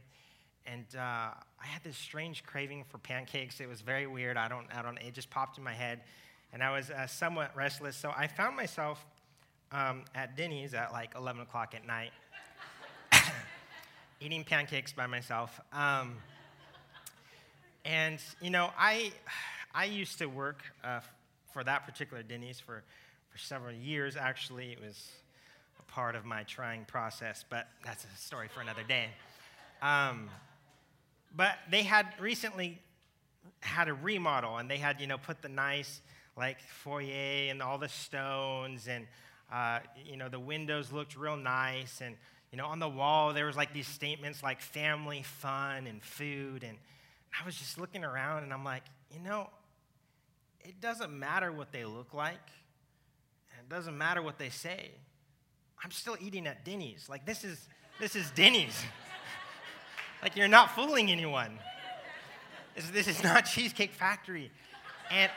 And 0.65 0.85
uh, 0.97 0.99
I 0.99 1.65
had 1.65 1.83
this 1.83 1.95
strange 1.95 2.43
craving 2.43 2.83
for 2.89 2.97
pancakes. 2.97 3.61
It 3.61 3.69
was 3.69 3.81
very 3.81 4.07
weird. 4.07 4.35
I 4.35 4.47
don't, 4.47 4.67
I 4.75 4.81
don't. 4.81 4.97
It 4.97 5.13
just 5.13 5.29
popped 5.29 5.57
in 5.57 5.63
my 5.63 5.73
head, 5.73 6.01
and 6.51 6.63
I 6.63 6.75
was 6.75 6.89
uh, 6.89 7.07
somewhat 7.07 7.55
restless. 7.55 7.95
So 7.95 8.11
I 8.17 8.27
found 8.27 8.55
myself 8.55 9.05
um, 9.71 10.03
at 10.13 10.37
Denny's 10.37 10.73
at 10.73 10.91
like 10.91 11.11
11 11.15 11.41
o'clock 11.41 11.73
at 11.75 11.85
night, 11.85 12.11
eating 14.21 14.43
pancakes 14.43 14.93
by 14.93 15.07
myself. 15.07 15.59
Um, 15.73 16.15
and 17.83 18.19
you 18.41 18.49
know, 18.49 18.71
I, 18.77 19.11
I 19.73 19.85
used 19.85 20.17
to 20.19 20.25
work 20.27 20.63
uh, 20.83 21.01
for 21.53 21.63
that 21.63 21.85
particular 21.85 22.23
Denny's 22.23 22.59
for, 22.59 22.83
for 23.29 23.37
several 23.37 23.73
years. 23.73 24.15
Actually, 24.15 24.71
it 24.71 24.81
was 24.81 25.11
a 25.79 25.91
part 25.91 26.15
of 26.15 26.25
my 26.25 26.43
trying 26.43 26.85
process, 26.85 27.45
but 27.49 27.67
that's 27.83 28.03
a 28.03 28.17
story 28.17 28.47
for 28.53 28.61
another 28.61 28.83
day. 28.83 29.07
Um, 29.81 30.29
but 31.35 31.55
they 31.69 31.83
had 31.83 32.07
recently 32.19 32.81
had 33.59 33.87
a 33.87 33.93
remodel, 33.93 34.57
and 34.57 34.69
they 34.69 34.77
had 34.77 35.01
you 35.01 35.07
know 35.07 35.17
put 35.17 35.41
the 35.41 35.49
nice 35.49 36.01
like 36.37 36.59
foyer 36.61 37.49
and 37.49 37.61
all 37.61 37.77
the 37.77 37.89
stones, 37.89 38.87
and 38.87 39.05
uh, 39.51 39.79
you 40.05 40.17
know 40.17 40.29
the 40.29 40.39
windows 40.39 40.91
looked 40.91 41.17
real 41.17 41.37
nice, 41.37 42.01
and 42.01 42.15
you 42.51 42.57
know 42.57 42.65
on 42.65 42.79
the 42.79 42.89
wall 42.89 43.33
there 43.33 43.45
was 43.45 43.55
like 43.55 43.73
these 43.73 43.87
statements 43.87 44.43
like 44.43 44.61
family, 44.61 45.23
fun, 45.23 45.87
and 45.87 46.03
food, 46.03 46.63
and 46.63 46.77
I 47.39 47.45
was 47.45 47.55
just 47.55 47.79
looking 47.79 48.03
around, 48.03 48.43
and 48.43 48.53
I'm 48.53 48.63
like, 48.63 48.83
you 49.13 49.19
know, 49.19 49.49
it 50.61 50.79
doesn't 50.81 51.11
matter 51.11 51.51
what 51.51 51.71
they 51.71 51.85
look 51.85 52.13
like, 52.13 52.49
and 53.51 53.61
it 53.61 53.69
doesn't 53.69 53.97
matter 53.97 54.21
what 54.21 54.37
they 54.37 54.49
say. 54.49 54.91
I'm 55.83 55.91
still 55.91 56.17
eating 56.19 56.47
at 56.47 56.65
Denny's. 56.65 57.07
Like 57.09 57.25
this 57.25 57.43
is 57.43 57.67
this 57.99 58.15
is 58.15 58.31
Denny's. 58.31 58.81
like 60.21 60.35
you're 60.35 60.47
not 60.47 60.71
fooling 60.71 61.11
anyone. 61.11 61.59
This, 62.75 62.89
this 62.89 63.07
is 63.07 63.23
not 63.23 63.41
Cheesecake 63.45 63.93
Factory. 63.93 64.51
And 65.09 65.31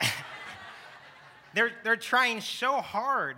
they're, 1.53 1.71
they're 1.83 1.95
trying 1.95 2.41
so 2.41 2.81
hard 2.81 3.37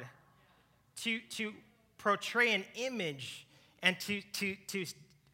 to, 0.98 1.20
to 1.32 1.54
portray 1.98 2.54
an 2.54 2.66
image 2.76 3.48
and 3.84 4.00
to, 4.02 4.22
to, 4.34 4.56
to 4.68 4.86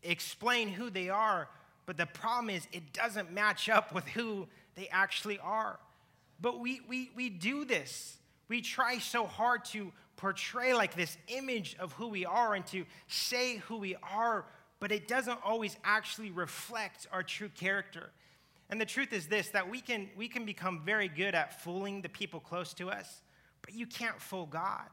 explain 0.04 0.70
who 0.70 0.90
they 0.90 1.10
are, 1.10 1.48
but 1.86 1.98
the 1.98 2.06
problem 2.06 2.50
is 2.50 2.68
it 2.72 2.94
doesn't 2.94 3.32
match 3.32 3.70
up 3.70 3.94
with 3.94 4.08
who 4.08 4.48
they 4.76 4.88
actually 4.90 5.40
are. 5.40 5.80
But 6.40 6.60
we, 6.60 6.82
we, 6.88 7.12
we 7.16 7.30
do 7.30 7.66
this. 7.66 8.18
We 8.48 8.62
try 8.62 9.00
so 9.00 9.26
hard 9.26 9.66
to 9.66 9.92
portray 10.16 10.74
like 10.74 10.96
this 10.96 11.18
image 11.28 11.76
of 11.80 11.94
who 11.94 12.08
we 12.08 12.26
are 12.26 12.54
and 12.56 12.66
to 12.68 12.86
say 13.08 13.58
who 13.58 13.78
we 13.78 13.96
are, 14.04 14.46
but 14.80 14.92
it 14.92 15.08
doesn't 15.08 15.40
always 15.44 15.78
actually 15.84 16.32
reflect 16.32 17.08
our 17.12 17.24
true 17.24 17.50
character. 17.50 18.12
And 18.70 18.82
the 18.82 18.86
truth 18.86 19.14
is 19.14 19.28
this 19.28 19.50
that 19.50 19.70
we 19.70 19.80
can, 19.80 20.10
we 20.18 20.28
can 20.28 20.46
become 20.46 20.82
very 20.86 21.08
good 21.08 21.36
at 21.36 21.62
fooling 21.64 22.02
the 22.02 22.10
people 22.10 22.40
close 22.40 22.74
to 22.76 22.90
us, 22.90 23.22
but 23.62 23.74
you 23.74 23.86
can't 23.86 24.20
fool 24.22 24.46
God. 24.46 24.88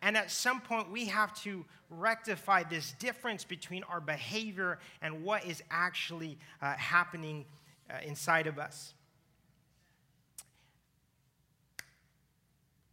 And 0.00 0.16
at 0.16 0.30
some 0.30 0.60
point, 0.60 0.90
we 0.90 1.06
have 1.06 1.34
to 1.42 1.64
rectify 1.90 2.62
this 2.62 2.92
difference 2.92 3.44
between 3.44 3.82
our 3.84 4.00
behavior 4.00 4.78
and 5.02 5.24
what 5.24 5.44
is 5.44 5.62
actually 5.70 6.38
uh, 6.62 6.74
happening 6.74 7.44
uh, 7.90 7.94
inside 8.04 8.46
of 8.46 8.58
us. 8.58 8.94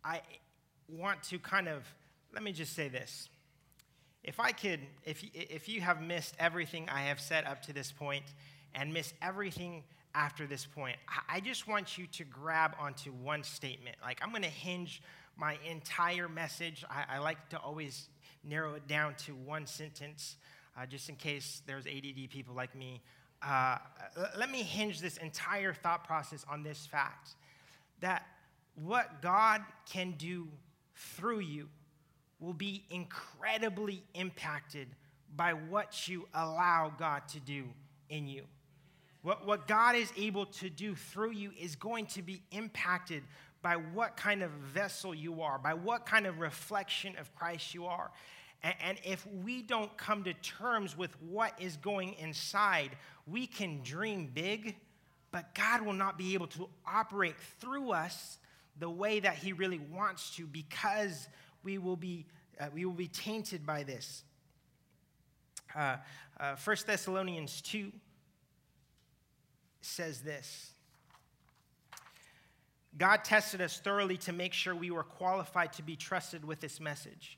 I 0.03 0.21
want 0.87 1.23
to 1.23 1.39
kind 1.39 1.67
of, 1.67 1.83
let 2.33 2.43
me 2.43 2.51
just 2.51 2.73
say 2.73 2.87
this. 2.87 3.29
If 4.23 4.39
I 4.39 4.51
could, 4.51 4.79
if, 5.03 5.23
if 5.33 5.69
you 5.69 5.81
have 5.81 6.01
missed 6.01 6.35
everything 6.39 6.89
I 6.89 7.01
have 7.01 7.19
said 7.19 7.45
up 7.45 7.61
to 7.63 7.73
this 7.73 7.91
point 7.91 8.25
and 8.73 8.91
missed 8.91 9.13
everything 9.21 9.83
after 10.15 10.47
this 10.47 10.65
point, 10.65 10.97
I 11.29 11.39
just 11.39 11.67
want 11.67 11.97
you 11.97 12.07
to 12.07 12.23
grab 12.23 12.75
onto 12.79 13.11
one 13.11 13.43
statement. 13.43 13.97
Like, 14.01 14.19
I'm 14.23 14.29
going 14.29 14.43
to 14.43 14.47
hinge 14.47 15.01
my 15.37 15.57
entire 15.69 16.27
message. 16.27 16.83
I, 16.89 17.15
I, 17.15 17.19
like 17.19 17.49
to 17.49 17.59
always 17.59 18.07
narrow 18.43 18.75
it 18.75 18.87
down 18.87 19.15
to 19.25 19.33
one 19.33 19.67
sentence, 19.67 20.37
uh, 20.77 20.85
just 20.85 21.09
in 21.09 21.15
case 21.15 21.61
there's 21.65 21.85
ADD 21.85 22.29
people 22.29 22.55
like 22.55 22.75
me. 22.75 23.01
Uh, 23.41 23.77
let 24.37 24.49
me 24.49 24.63
hinge 24.63 25.01
this 25.01 25.17
entire 25.17 25.73
thought 25.73 26.03
process 26.05 26.45
on 26.49 26.63
this 26.63 26.85
fact 26.85 27.35
that 27.99 28.25
what 28.75 29.21
God 29.21 29.61
can 29.85 30.15
do 30.17 30.47
through 30.95 31.39
you 31.39 31.67
will 32.39 32.53
be 32.53 32.85
incredibly 32.89 34.03
impacted 34.13 34.87
by 35.35 35.53
what 35.53 36.07
you 36.07 36.27
allow 36.33 36.93
God 36.97 37.27
to 37.29 37.39
do 37.39 37.65
in 38.09 38.27
you. 38.27 38.43
What, 39.21 39.45
what 39.45 39.67
God 39.67 39.95
is 39.95 40.11
able 40.17 40.45
to 40.45 40.69
do 40.69 40.95
through 40.95 41.31
you 41.31 41.51
is 41.59 41.75
going 41.75 42.05
to 42.07 42.21
be 42.21 42.43
impacted 42.51 43.23
by 43.65 43.77
what 43.77 44.15
kind 44.15 44.43
of 44.43 44.51
vessel 44.51 45.15
you 45.15 45.41
are, 45.41 45.57
by 45.57 45.73
what 45.73 46.05
kind 46.05 46.27
of 46.27 46.39
reflection 46.39 47.15
of 47.17 47.33
Christ 47.33 47.73
you 47.73 47.87
are. 47.87 48.11
And, 48.61 48.99
if 49.03 49.25
we 49.43 49.63
don't 49.63 49.97
come 49.97 50.23
to 50.25 50.35
terms 50.35 50.95
with 50.95 51.19
what 51.19 51.59
is 51.59 51.75
going 51.77 52.13
inside, 52.19 52.91
we 53.25 53.47
can 53.47 53.81
dream 53.81 54.29
big, 54.31 54.75
but 55.31 55.55
God 55.55 55.81
will 55.81 55.93
not 55.93 56.15
be 56.15 56.35
able 56.35 56.45
to 56.49 56.69
operate 56.85 57.33
through 57.59 57.89
us 57.89 58.37
the 58.77 58.89
way 58.89 59.19
that 59.19 59.33
he 59.33 59.51
really 59.51 59.81
wants 59.91 60.35
to 60.35 60.45
because 60.45 61.27
we 61.63 61.79
will 61.79 61.97
be, 61.97 62.27
uh, 62.59 62.67
we 62.71 62.85
will 62.85 62.93
be 62.93 63.07
tainted 63.07 63.65
by 63.65 63.81
this. 63.81 64.21
Uh, 65.75 65.97
uh, 66.39 66.55
1 66.63 66.77
Thessalonians 66.85 67.61
2 67.61 67.91
says 69.81 70.21
this 70.21 70.74
God 72.97 73.23
tested 73.23 73.61
us 73.61 73.79
thoroughly 73.79 74.17
to 74.17 74.31
make 74.33 74.53
sure 74.53 74.73
we 74.75 74.91
were 74.91 75.03
qualified 75.03 75.73
to 75.73 75.83
be 75.83 75.95
trusted 75.95 76.45
with 76.45 76.59
this 76.61 76.79
message. 76.79 77.37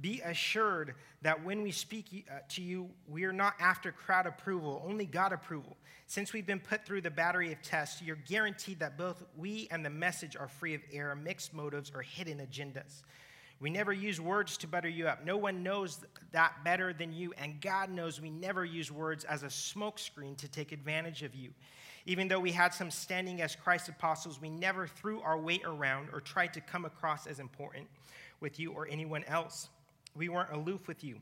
Be 0.00 0.20
assured 0.22 0.94
that 1.20 1.44
when 1.44 1.62
we 1.62 1.70
speak 1.70 2.26
uh, 2.30 2.38
to 2.50 2.62
you, 2.62 2.88
we 3.06 3.24
are 3.24 3.32
not 3.32 3.54
after 3.60 3.92
crowd 3.92 4.26
approval, 4.26 4.82
only 4.86 5.04
God 5.04 5.32
approval. 5.32 5.76
Since 6.06 6.32
we've 6.32 6.46
been 6.46 6.60
put 6.60 6.84
through 6.84 7.02
the 7.02 7.10
battery 7.10 7.52
of 7.52 7.60
tests, 7.62 8.00
you're 8.00 8.16
guaranteed 8.16 8.80
that 8.80 8.96
both 8.96 9.22
we 9.36 9.68
and 9.70 9.84
the 9.84 9.90
message 9.90 10.36
are 10.36 10.48
free 10.48 10.74
of 10.74 10.80
error, 10.92 11.14
mixed 11.14 11.52
motives, 11.52 11.92
or 11.94 12.02
hidden 12.02 12.38
agendas. 12.38 13.02
We 13.62 13.70
never 13.70 13.92
use 13.92 14.20
words 14.20 14.56
to 14.58 14.66
butter 14.66 14.88
you 14.88 15.06
up. 15.06 15.24
No 15.24 15.36
one 15.36 15.62
knows 15.62 16.04
that 16.32 16.64
better 16.64 16.92
than 16.92 17.12
you, 17.12 17.32
and 17.38 17.60
God 17.60 17.90
knows 17.90 18.20
we 18.20 18.28
never 18.28 18.64
use 18.64 18.90
words 18.90 19.22
as 19.22 19.44
a 19.44 19.46
smokescreen 19.46 20.36
to 20.38 20.48
take 20.48 20.72
advantage 20.72 21.22
of 21.22 21.32
you. 21.36 21.50
Even 22.04 22.26
though 22.26 22.40
we 22.40 22.50
had 22.50 22.74
some 22.74 22.90
standing 22.90 23.40
as 23.40 23.54
Christ's 23.54 23.90
apostles, 23.90 24.40
we 24.40 24.50
never 24.50 24.88
threw 24.88 25.20
our 25.20 25.38
weight 25.38 25.62
around 25.64 26.08
or 26.12 26.20
tried 26.20 26.52
to 26.54 26.60
come 26.60 26.84
across 26.84 27.28
as 27.28 27.38
important 27.38 27.86
with 28.40 28.58
you 28.58 28.72
or 28.72 28.88
anyone 28.90 29.22
else. 29.28 29.68
We 30.16 30.28
weren't 30.28 30.50
aloof 30.50 30.88
with 30.88 31.04
you. 31.04 31.20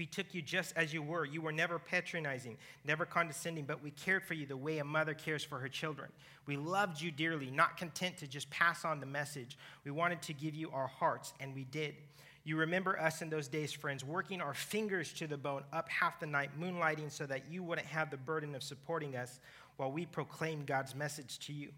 We 0.00 0.06
took 0.06 0.32
you 0.32 0.40
just 0.40 0.72
as 0.78 0.94
you 0.94 1.02
were. 1.02 1.26
You 1.26 1.42
were 1.42 1.52
never 1.52 1.78
patronizing, 1.78 2.56
never 2.86 3.04
condescending, 3.04 3.66
but 3.66 3.82
we 3.82 3.90
cared 3.90 4.24
for 4.24 4.32
you 4.32 4.46
the 4.46 4.56
way 4.56 4.78
a 4.78 4.84
mother 4.84 5.12
cares 5.12 5.44
for 5.44 5.58
her 5.58 5.68
children. 5.68 6.08
We 6.46 6.56
loved 6.56 7.02
you 7.02 7.10
dearly, 7.10 7.50
not 7.50 7.76
content 7.76 8.16
to 8.16 8.26
just 8.26 8.48
pass 8.48 8.86
on 8.86 9.00
the 9.00 9.04
message. 9.04 9.58
We 9.84 9.90
wanted 9.90 10.22
to 10.22 10.32
give 10.32 10.54
you 10.54 10.70
our 10.70 10.86
hearts, 10.86 11.34
and 11.38 11.54
we 11.54 11.64
did. 11.64 11.96
You 12.44 12.56
remember 12.56 12.98
us 12.98 13.20
in 13.20 13.28
those 13.28 13.46
days, 13.46 13.72
friends, 13.72 14.02
working 14.02 14.40
our 14.40 14.54
fingers 14.54 15.12
to 15.18 15.26
the 15.26 15.36
bone 15.36 15.64
up 15.70 15.90
half 15.90 16.18
the 16.18 16.26
night, 16.26 16.58
moonlighting 16.58 17.12
so 17.12 17.26
that 17.26 17.42
you 17.50 17.62
wouldn't 17.62 17.86
have 17.86 18.10
the 18.10 18.16
burden 18.16 18.54
of 18.54 18.62
supporting 18.62 19.16
us 19.16 19.38
while 19.76 19.92
we 19.92 20.06
proclaimed 20.06 20.64
God's 20.64 20.94
message 20.94 21.40
to 21.40 21.52
you. 21.52 21.72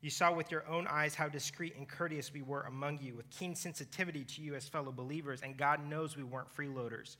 You 0.00 0.10
saw 0.10 0.34
with 0.34 0.50
your 0.50 0.66
own 0.66 0.88
eyes 0.88 1.14
how 1.14 1.28
discreet 1.28 1.76
and 1.76 1.86
courteous 1.86 2.32
we 2.32 2.42
were 2.42 2.62
among 2.62 2.98
you, 3.00 3.14
with 3.14 3.30
keen 3.30 3.54
sensitivity 3.54 4.24
to 4.24 4.42
you 4.42 4.56
as 4.56 4.66
fellow 4.66 4.90
believers, 4.90 5.42
and 5.44 5.56
God 5.56 5.88
knows 5.88 6.16
we 6.16 6.24
weren't 6.24 6.52
freeloaders. 6.52 7.14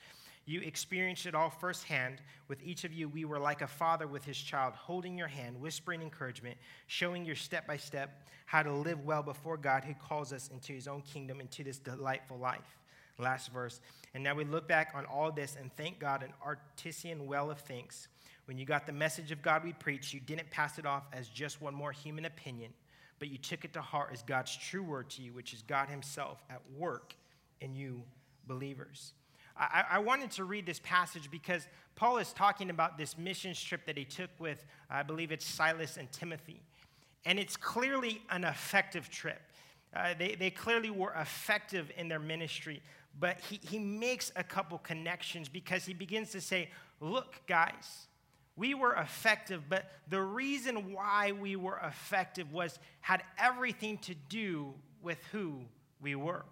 You 0.47 0.61
experienced 0.62 1.26
it 1.26 1.35
all 1.35 1.50
firsthand. 1.50 2.20
With 2.49 2.62
each 2.62 2.85
of 2.85 2.92
you, 2.92 3.09
we 3.09 3.25
were 3.25 3.38
like 3.38 3.62
a 3.62 3.68
father 3.68 4.06
with 4.06 4.25
his 4.25 4.37
child, 4.37 4.75
holding 4.75 5.16
your 5.16 5.28
hand, 5.28 5.61
whispering 5.61 6.02
encouragement, 6.02 6.56
showing 6.87 7.25
you 7.25 7.35
step 7.35 7.66
by 7.66 7.76
step 7.76 8.26
how 8.47 8.62
to 8.62 8.73
live 8.73 9.04
well 9.04 9.23
before 9.23 9.56
God 9.56 9.85
who 9.85 9.94
calls 9.94 10.32
us 10.32 10.49
into 10.49 10.73
his 10.73 10.88
own 10.88 11.02
kingdom, 11.02 11.40
into 11.40 11.62
this 11.62 11.78
delightful 11.78 12.38
life. 12.38 12.78
Last 13.18 13.52
verse. 13.52 13.80
And 14.14 14.25
now 14.25 14.35
we 14.35 14.44
look 14.44 14.66
back 14.66 14.92
on 14.94 15.04
all 15.04 15.30
this 15.30 15.56
and 15.61 15.70
thank 15.76 15.99
God 15.99 16.23
an 16.23 16.32
artesian 16.42 17.26
well 17.26 17.50
of 17.50 17.61
thanks 17.61 18.09
when 18.50 18.59
you 18.59 18.64
got 18.64 18.85
the 18.85 18.92
message 18.92 19.30
of 19.30 19.42
God 19.42 19.62
we 19.62 19.73
preached, 19.73 20.12
you 20.12 20.18
didn't 20.18 20.50
pass 20.50 20.76
it 20.76 20.85
off 20.85 21.04
as 21.12 21.28
just 21.28 21.62
one 21.62 21.73
more 21.73 21.92
human 21.92 22.25
opinion, 22.25 22.73
but 23.20 23.28
you 23.28 23.38
took 23.38 23.64
it 23.64 23.73
to 23.75 23.80
heart 23.80 24.11
as 24.12 24.25
God's 24.25 24.56
true 24.56 24.82
word 24.82 25.09
to 25.11 25.23
you, 25.23 25.32
which 25.32 25.52
is 25.52 25.62
God 25.62 25.88
Himself 25.88 26.42
at 26.50 26.61
work 26.76 27.14
in 27.61 27.76
you 27.76 28.02
believers. 28.49 29.12
I, 29.61 29.85
I, 29.90 29.99
wanted 29.99 30.31
to 30.33 30.45
read 30.45 30.64
this 30.64 30.81
passage 30.83 31.31
because 31.31 31.69
Paul 31.95 32.17
is 32.17 32.33
talking 32.33 32.71
about 32.71 32.97
this 32.97 33.19
mission 33.19 33.52
trip 33.52 33.85
that 33.85 33.99
he 33.99 34.07
took 34.07 34.31
with, 34.38 34.64
I 34.88 35.02
believe 35.02 35.33
it's 35.33 35.45
Silas 35.45 35.99
and 35.99 36.11
Timothy. 36.11 36.62
And 37.26 37.38
it's 37.38 37.59
clearly 37.59 38.23
an 38.31 38.45
effective 38.45 39.11
trip. 39.11 39.43
Uh, 39.95 40.14
they, 40.19 40.35
they 40.35 40.50
clearly 40.50 40.88
were 40.88 41.12
effective 41.12 41.93
in 41.99 42.09
their 42.09 42.19
ministry, 42.19 42.81
but 43.19 43.38
he, 43.40 43.61
he 43.62 43.79
makes 43.79 44.33
a 44.35 44.43
couple 44.43 44.79
connections 44.79 45.49
because 45.49 45.85
he 45.85 45.93
begins 45.93 46.31
to 46.31 46.40
say, 46.40 46.71
Look, 47.00 47.43
guys, 47.47 48.07
we 48.57 48.75
were 48.75 48.95
effective, 48.95 49.64
but 49.69 49.90
the 50.09 50.21
reason 50.21 50.93
why 50.93 51.33
we 51.33 51.57
were 51.57 51.79
effective 51.83 52.52
was 52.52 52.79
had 53.00 53.23
everything 53.38 53.99
to 53.99 54.14
do 54.14 54.75
with 55.02 55.19
who 55.33 55.62
we 56.00 56.14
were. 56.14 56.45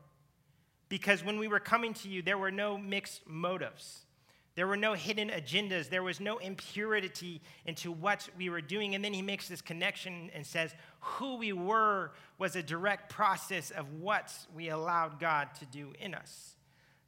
Because 0.89 1.25
when 1.25 1.39
we 1.39 1.49
were 1.49 1.61
coming 1.61 1.95
to 1.95 2.09
you, 2.09 2.23
there 2.23 2.39
were 2.39 2.51
no 2.51 2.79
mixed 2.79 3.27
motives. 3.27 4.05
There 4.55 4.67
were 4.67 4.77
no 4.77 4.95
hidden 4.95 5.29
agendas. 5.29 5.89
There 5.89 6.03
was 6.03 6.19
no 6.19 6.39
impurity 6.39 7.41
into 7.65 7.93
what 7.93 8.29
we 8.37 8.51
were 8.51 8.61
doing. 8.61 8.95
And 8.95 9.05
then 9.05 9.13
he 9.13 9.23
makes 9.23 9.47
this 9.47 9.61
connection 9.61 10.31
and 10.35 10.45
says, 10.45 10.75
who 11.01 11.37
we 11.37 11.53
were 11.53 12.13
was 12.39 12.57
a 12.57 12.63
direct 12.63 13.09
process 13.09 13.71
of 13.71 13.93
what 14.01 14.33
we 14.55 14.71
allowed 14.71 15.21
God 15.21 15.55
to 15.61 15.67
do 15.67 15.93
in 16.01 16.15
us. 16.15 16.57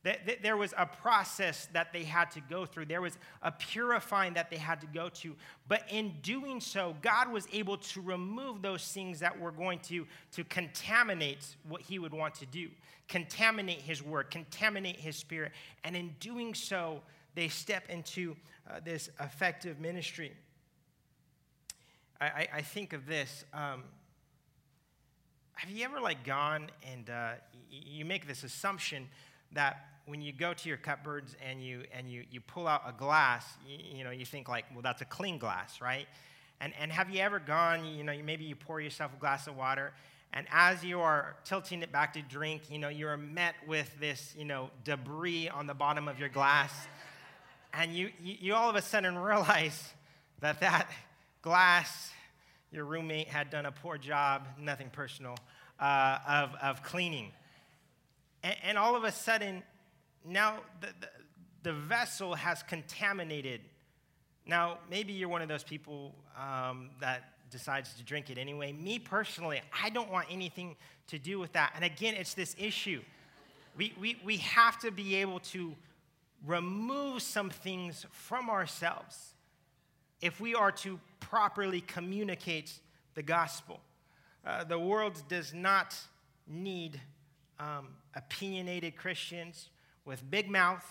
There 0.02 0.56
was 0.56 0.72
a 0.78 0.86
process 0.86 1.68
that 1.74 1.92
they 1.92 2.04
had 2.04 2.30
to 2.30 2.40
go 2.40 2.64
through. 2.64 2.86
There 2.86 3.02
was 3.02 3.18
a 3.42 3.52
purifying 3.52 4.32
that 4.34 4.48
they 4.48 4.56
had 4.56 4.80
to 4.80 4.86
go 4.86 5.10
to. 5.10 5.36
But 5.68 5.82
in 5.90 6.14
doing 6.22 6.60
so, 6.60 6.96
God 7.02 7.30
was 7.30 7.46
able 7.52 7.76
to 7.76 8.00
remove 8.00 8.62
those 8.62 8.86
things 8.90 9.20
that 9.20 9.38
were 9.38 9.52
going 9.52 9.78
to, 9.80 10.06
to 10.32 10.44
contaminate 10.44 11.44
what 11.68 11.82
He 11.82 11.98
would 11.98 12.14
want 12.14 12.34
to 12.36 12.46
do, 12.46 12.70
contaminate 13.08 13.82
His 13.82 14.02
word, 14.02 14.30
contaminate 14.30 14.96
His 14.96 15.16
spirit. 15.16 15.52
And 15.84 15.94
in 15.94 16.14
doing 16.18 16.54
so, 16.54 17.02
they 17.34 17.48
step 17.48 17.90
into 17.90 18.36
uh, 18.70 18.80
this 18.82 19.10
effective 19.20 19.80
ministry. 19.80 20.32
I, 22.22 22.24
I, 22.24 22.48
I 22.54 22.62
think 22.62 22.94
of 22.94 23.06
this. 23.06 23.44
Um, 23.52 23.84
have 25.52 25.70
you 25.70 25.84
ever 25.84 26.00
like 26.00 26.24
gone 26.24 26.70
and 26.90 27.10
uh, 27.10 27.32
you 27.68 28.06
make 28.06 28.26
this 28.26 28.44
assumption 28.44 29.08
that 29.52 29.89
when 30.06 30.20
you 30.20 30.32
go 30.32 30.54
to 30.54 30.68
your 30.68 30.78
cupboards 30.78 31.36
and 31.48 31.62
you 31.62 31.84
and 31.96 32.10
you 32.10 32.24
you 32.30 32.40
pull 32.40 32.66
out 32.66 32.82
a 32.86 32.92
glass, 32.92 33.44
you, 33.66 33.98
you 33.98 34.04
know, 34.04 34.10
you 34.10 34.24
think 34.24 34.48
like, 34.48 34.64
well, 34.72 34.82
that's 34.82 35.02
a 35.02 35.06
clean 35.06 35.38
glass, 35.38 35.80
right? 35.80 36.06
And 36.60 36.72
and 36.80 36.90
have 36.92 37.10
you 37.10 37.20
ever 37.20 37.38
gone, 37.38 37.84
you 37.84 38.04
know, 38.04 38.14
maybe 38.24 38.44
you 38.44 38.56
pour 38.56 38.80
yourself 38.80 39.12
a 39.16 39.20
glass 39.20 39.46
of 39.46 39.56
water, 39.56 39.92
and 40.32 40.46
as 40.52 40.84
you 40.84 41.00
are 41.00 41.36
tilting 41.44 41.82
it 41.82 41.92
back 41.92 42.12
to 42.14 42.22
drink, 42.22 42.62
you 42.70 42.78
know, 42.78 42.88
you 42.88 43.06
are 43.08 43.16
met 43.16 43.54
with 43.66 43.90
this, 44.00 44.34
you 44.36 44.44
know, 44.44 44.70
debris 44.84 45.48
on 45.48 45.66
the 45.66 45.74
bottom 45.74 46.08
of 46.08 46.18
your 46.18 46.28
glass, 46.28 46.72
and 47.72 47.94
you 47.94 48.10
you, 48.22 48.36
you 48.40 48.54
all 48.54 48.68
of 48.68 48.76
a 48.76 48.82
sudden 48.82 49.16
realize 49.16 49.92
that 50.40 50.60
that 50.60 50.90
glass, 51.42 52.10
your 52.72 52.84
roommate 52.84 53.28
had 53.28 53.50
done 53.50 53.66
a 53.66 53.72
poor 53.72 53.96
job, 53.96 54.46
nothing 54.58 54.90
personal, 54.90 55.36
uh, 55.78 56.18
of 56.28 56.54
of 56.62 56.82
cleaning. 56.82 57.32
And, 58.42 58.56
and 58.62 58.78
all 58.78 58.96
of 58.96 59.04
a 59.04 59.12
sudden, 59.12 59.62
now 60.26 60.58
the, 60.80 60.88
the, 61.00 61.08
the, 61.62 61.72
vessel 61.72 62.34
has 62.34 62.62
contaminated. 62.62 63.60
Now, 64.46 64.78
maybe 64.90 65.12
you're 65.12 65.28
one 65.28 65.42
of 65.42 65.48
those 65.48 65.64
people 65.64 66.14
um, 66.38 66.90
that 67.00 67.24
decides 67.50 67.94
to 67.94 68.02
drink 68.02 68.30
it 68.30 68.38
anyway. 68.38 68.72
Me 68.72 68.98
personally, 68.98 69.60
I 69.82 69.90
don't 69.90 70.10
want 70.10 70.26
anything 70.30 70.76
to 71.08 71.18
do 71.18 71.38
with 71.38 71.52
that. 71.52 71.72
And 71.74 71.84
again, 71.84 72.14
it's 72.14 72.34
this 72.34 72.54
issue. 72.58 73.02
We, 73.76 73.92
we, 74.00 74.18
we 74.24 74.36
have 74.38 74.78
to 74.80 74.90
be 74.90 75.16
able 75.16 75.40
to 75.40 75.74
remove 76.46 77.22
some 77.22 77.50
things 77.50 78.06
from 78.10 78.48
ourselves 78.48 79.34
if 80.20 80.40
we 80.40 80.54
are 80.54 80.72
to 80.72 80.98
properly 81.18 81.80
communicate 81.82 82.72
the 83.14 83.22
gospel. 83.22 83.80
Uh, 84.44 84.64
the 84.64 84.78
world 84.78 85.22
does 85.28 85.52
not 85.52 85.94
need 86.46 87.00
um, 87.58 87.88
opinionated 88.14 88.96
Christians 88.96 89.68
with 90.04 90.28
big 90.30 90.48
mouths 90.48 90.84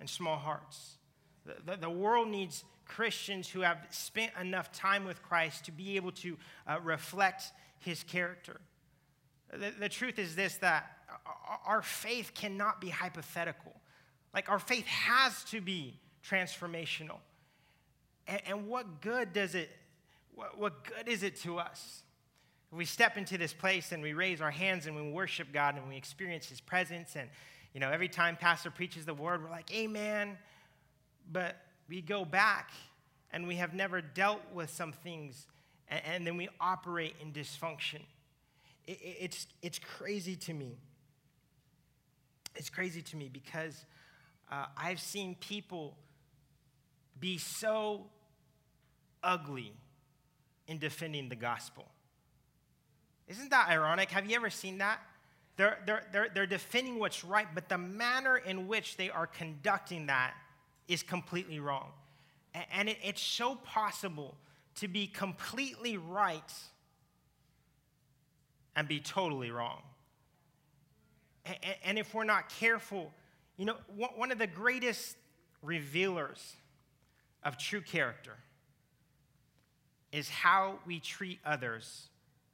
and 0.00 0.08
small 0.08 0.36
hearts. 0.36 0.98
The, 1.46 1.72
the, 1.72 1.76
the, 1.82 1.90
world 1.90 2.28
needs 2.28 2.64
Christians 2.86 3.48
who 3.48 3.60
have 3.60 3.86
spent 3.90 4.32
enough 4.40 4.72
time 4.72 5.04
with 5.04 5.22
Christ 5.22 5.66
to 5.66 5.72
be 5.72 5.96
able 5.96 6.12
to 6.12 6.36
uh, 6.66 6.78
reflect 6.82 7.44
his 7.78 8.02
character. 8.02 8.60
The, 9.52 9.72
the 9.78 9.88
truth 9.88 10.18
is 10.18 10.34
this 10.34 10.56
that 10.56 10.90
our 11.66 11.82
faith 11.82 12.32
cannot 12.34 12.80
be 12.80 12.88
hypothetical. 12.88 13.72
Like, 14.32 14.48
our 14.48 14.58
faith 14.58 14.86
has 14.86 15.44
to 15.44 15.60
be 15.60 16.00
transformational. 16.28 17.18
And, 18.26 18.40
and 18.46 18.66
what 18.66 19.00
good 19.00 19.32
does 19.32 19.54
it, 19.54 19.70
what, 20.34 20.58
what 20.58 20.84
good 20.84 21.08
is 21.08 21.22
it 21.22 21.36
to 21.42 21.58
us? 21.58 22.02
If 22.72 22.78
we 22.78 22.84
step 22.84 23.16
into 23.16 23.38
this 23.38 23.52
place 23.52 23.92
and 23.92 24.02
we 24.02 24.14
raise 24.14 24.40
our 24.40 24.50
hands 24.50 24.86
and 24.86 24.96
we 24.96 25.02
worship 25.12 25.48
God 25.52 25.76
and 25.76 25.88
we 25.88 25.96
experience 25.96 26.48
His 26.48 26.60
presence. 26.60 27.14
And, 27.14 27.28
you 27.74 27.80
know, 27.80 27.90
every 27.90 28.08
time 28.08 28.36
Pastor 28.36 28.70
preaches 28.70 29.04
the 29.04 29.12
word, 29.12 29.42
we're 29.42 29.50
like, 29.50 29.74
Amen. 29.74 30.38
But 31.30 31.56
we 31.88 32.00
go 32.00 32.24
back 32.24 32.70
and 33.32 33.46
we 33.46 33.56
have 33.56 33.74
never 33.74 34.00
dealt 34.00 34.40
with 34.52 34.70
some 34.70 34.92
things 34.92 35.46
and, 35.88 36.02
and 36.06 36.26
then 36.26 36.36
we 36.36 36.48
operate 36.60 37.16
in 37.20 37.32
dysfunction. 37.32 38.00
It, 38.86 39.00
it, 39.02 39.16
it's, 39.20 39.46
it's 39.62 39.78
crazy 39.78 40.36
to 40.36 40.54
me. 40.54 40.78
It's 42.54 42.70
crazy 42.70 43.02
to 43.02 43.16
me 43.16 43.28
because 43.32 43.84
uh, 44.50 44.66
I've 44.76 45.00
seen 45.00 45.34
people 45.40 45.96
be 47.18 47.38
so 47.38 48.06
ugly 49.22 49.72
in 50.68 50.78
defending 50.78 51.28
the 51.28 51.36
gospel. 51.36 51.86
Isn't 53.26 53.50
that 53.50 53.68
ironic? 53.68 54.10
Have 54.10 54.28
you 54.28 54.36
ever 54.36 54.50
seen 54.50 54.78
that? 54.78 55.00
They're, 55.56 55.78
they're, 55.86 56.02
they're, 56.12 56.28
they're 56.34 56.46
defending 56.46 56.98
what's 56.98 57.24
right, 57.24 57.46
but 57.54 57.68
the 57.68 57.78
manner 57.78 58.36
in 58.36 58.66
which 58.66 58.96
they 58.96 59.10
are 59.10 59.26
conducting 59.26 60.06
that 60.06 60.34
is 60.88 61.02
completely 61.02 61.60
wrong. 61.60 61.90
And 62.72 62.88
it, 62.88 62.98
it's 63.02 63.22
so 63.22 63.54
possible 63.56 64.36
to 64.76 64.88
be 64.88 65.06
completely 65.06 65.96
right 65.96 66.52
and 68.74 68.88
be 68.88 68.98
totally 69.00 69.50
wrong. 69.50 69.82
And, 71.44 71.56
and 71.84 71.98
if 71.98 72.14
we're 72.14 72.24
not 72.24 72.48
careful, 72.48 73.12
you 73.56 73.64
know, 73.64 73.76
one 74.16 74.32
of 74.32 74.38
the 74.38 74.48
greatest 74.48 75.16
revealers 75.62 76.56
of 77.44 77.58
true 77.58 77.80
character 77.80 78.36
is 80.10 80.28
how 80.28 80.78
we 80.86 80.98
treat 80.98 81.38
others 81.44 82.08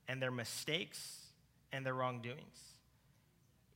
and 0.08 0.20
their 0.20 0.30
mistakes 0.30 1.26
and 1.72 1.84
their 1.86 1.94
wrongdoings. 1.94 2.69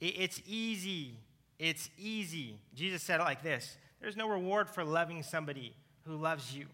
It's 0.00 0.40
easy. 0.46 1.18
It's 1.59 1.90
easy. 1.98 2.59
Jesus 2.74 3.02
said 3.02 3.20
it 3.20 3.24
like 3.24 3.42
this 3.42 3.76
There's 4.00 4.16
no 4.16 4.28
reward 4.28 4.68
for 4.68 4.85
loving 4.85 5.22
somebody 5.22 5.74
who 6.07 6.16
loves 6.16 6.54
you. 6.54 6.66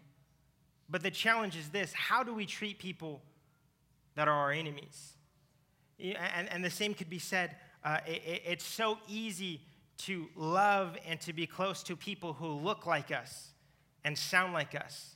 But 0.89 1.03
the 1.03 1.11
challenge 1.11 1.55
is 1.55 1.69
this 1.69 1.93
how 1.93 2.23
do 2.23 2.33
we 2.33 2.45
treat 2.45 2.79
people 2.79 3.21
that 4.15 4.27
are 4.27 4.33
our 4.33 4.51
enemies? 4.51 5.13
And, 5.99 6.49
and 6.49 6.65
the 6.65 6.69
same 6.69 6.93
could 6.93 7.09
be 7.09 7.19
said 7.19 7.55
uh, 7.83 7.99
it, 8.07 8.41
it's 8.45 8.65
so 8.65 8.97
easy 9.07 9.61
to 9.99 10.27
love 10.35 10.97
and 11.07 11.19
to 11.21 11.33
be 11.33 11.45
close 11.45 11.83
to 11.83 11.95
people 11.95 12.33
who 12.33 12.47
look 12.47 12.85
like 12.85 13.11
us 13.11 13.49
and 14.03 14.17
sound 14.17 14.53
like 14.53 14.73
us. 14.73 15.15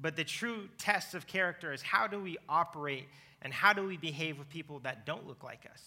But 0.00 0.16
the 0.16 0.24
true 0.24 0.68
test 0.78 1.14
of 1.14 1.26
character 1.26 1.72
is 1.72 1.80
how 1.80 2.06
do 2.06 2.20
we 2.20 2.36
operate 2.48 3.06
and 3.42 3.52
how 3.52 3.72
do 3.72 3.86
we 3.86 3.96
behave 3.96 4.38
with 4.38 4.48
people 4.48 4.80
that 4.80 5.06
don't 5.06 5.26
look 5.26 5.44
like 5.44 5.66
us, 5.72 5.82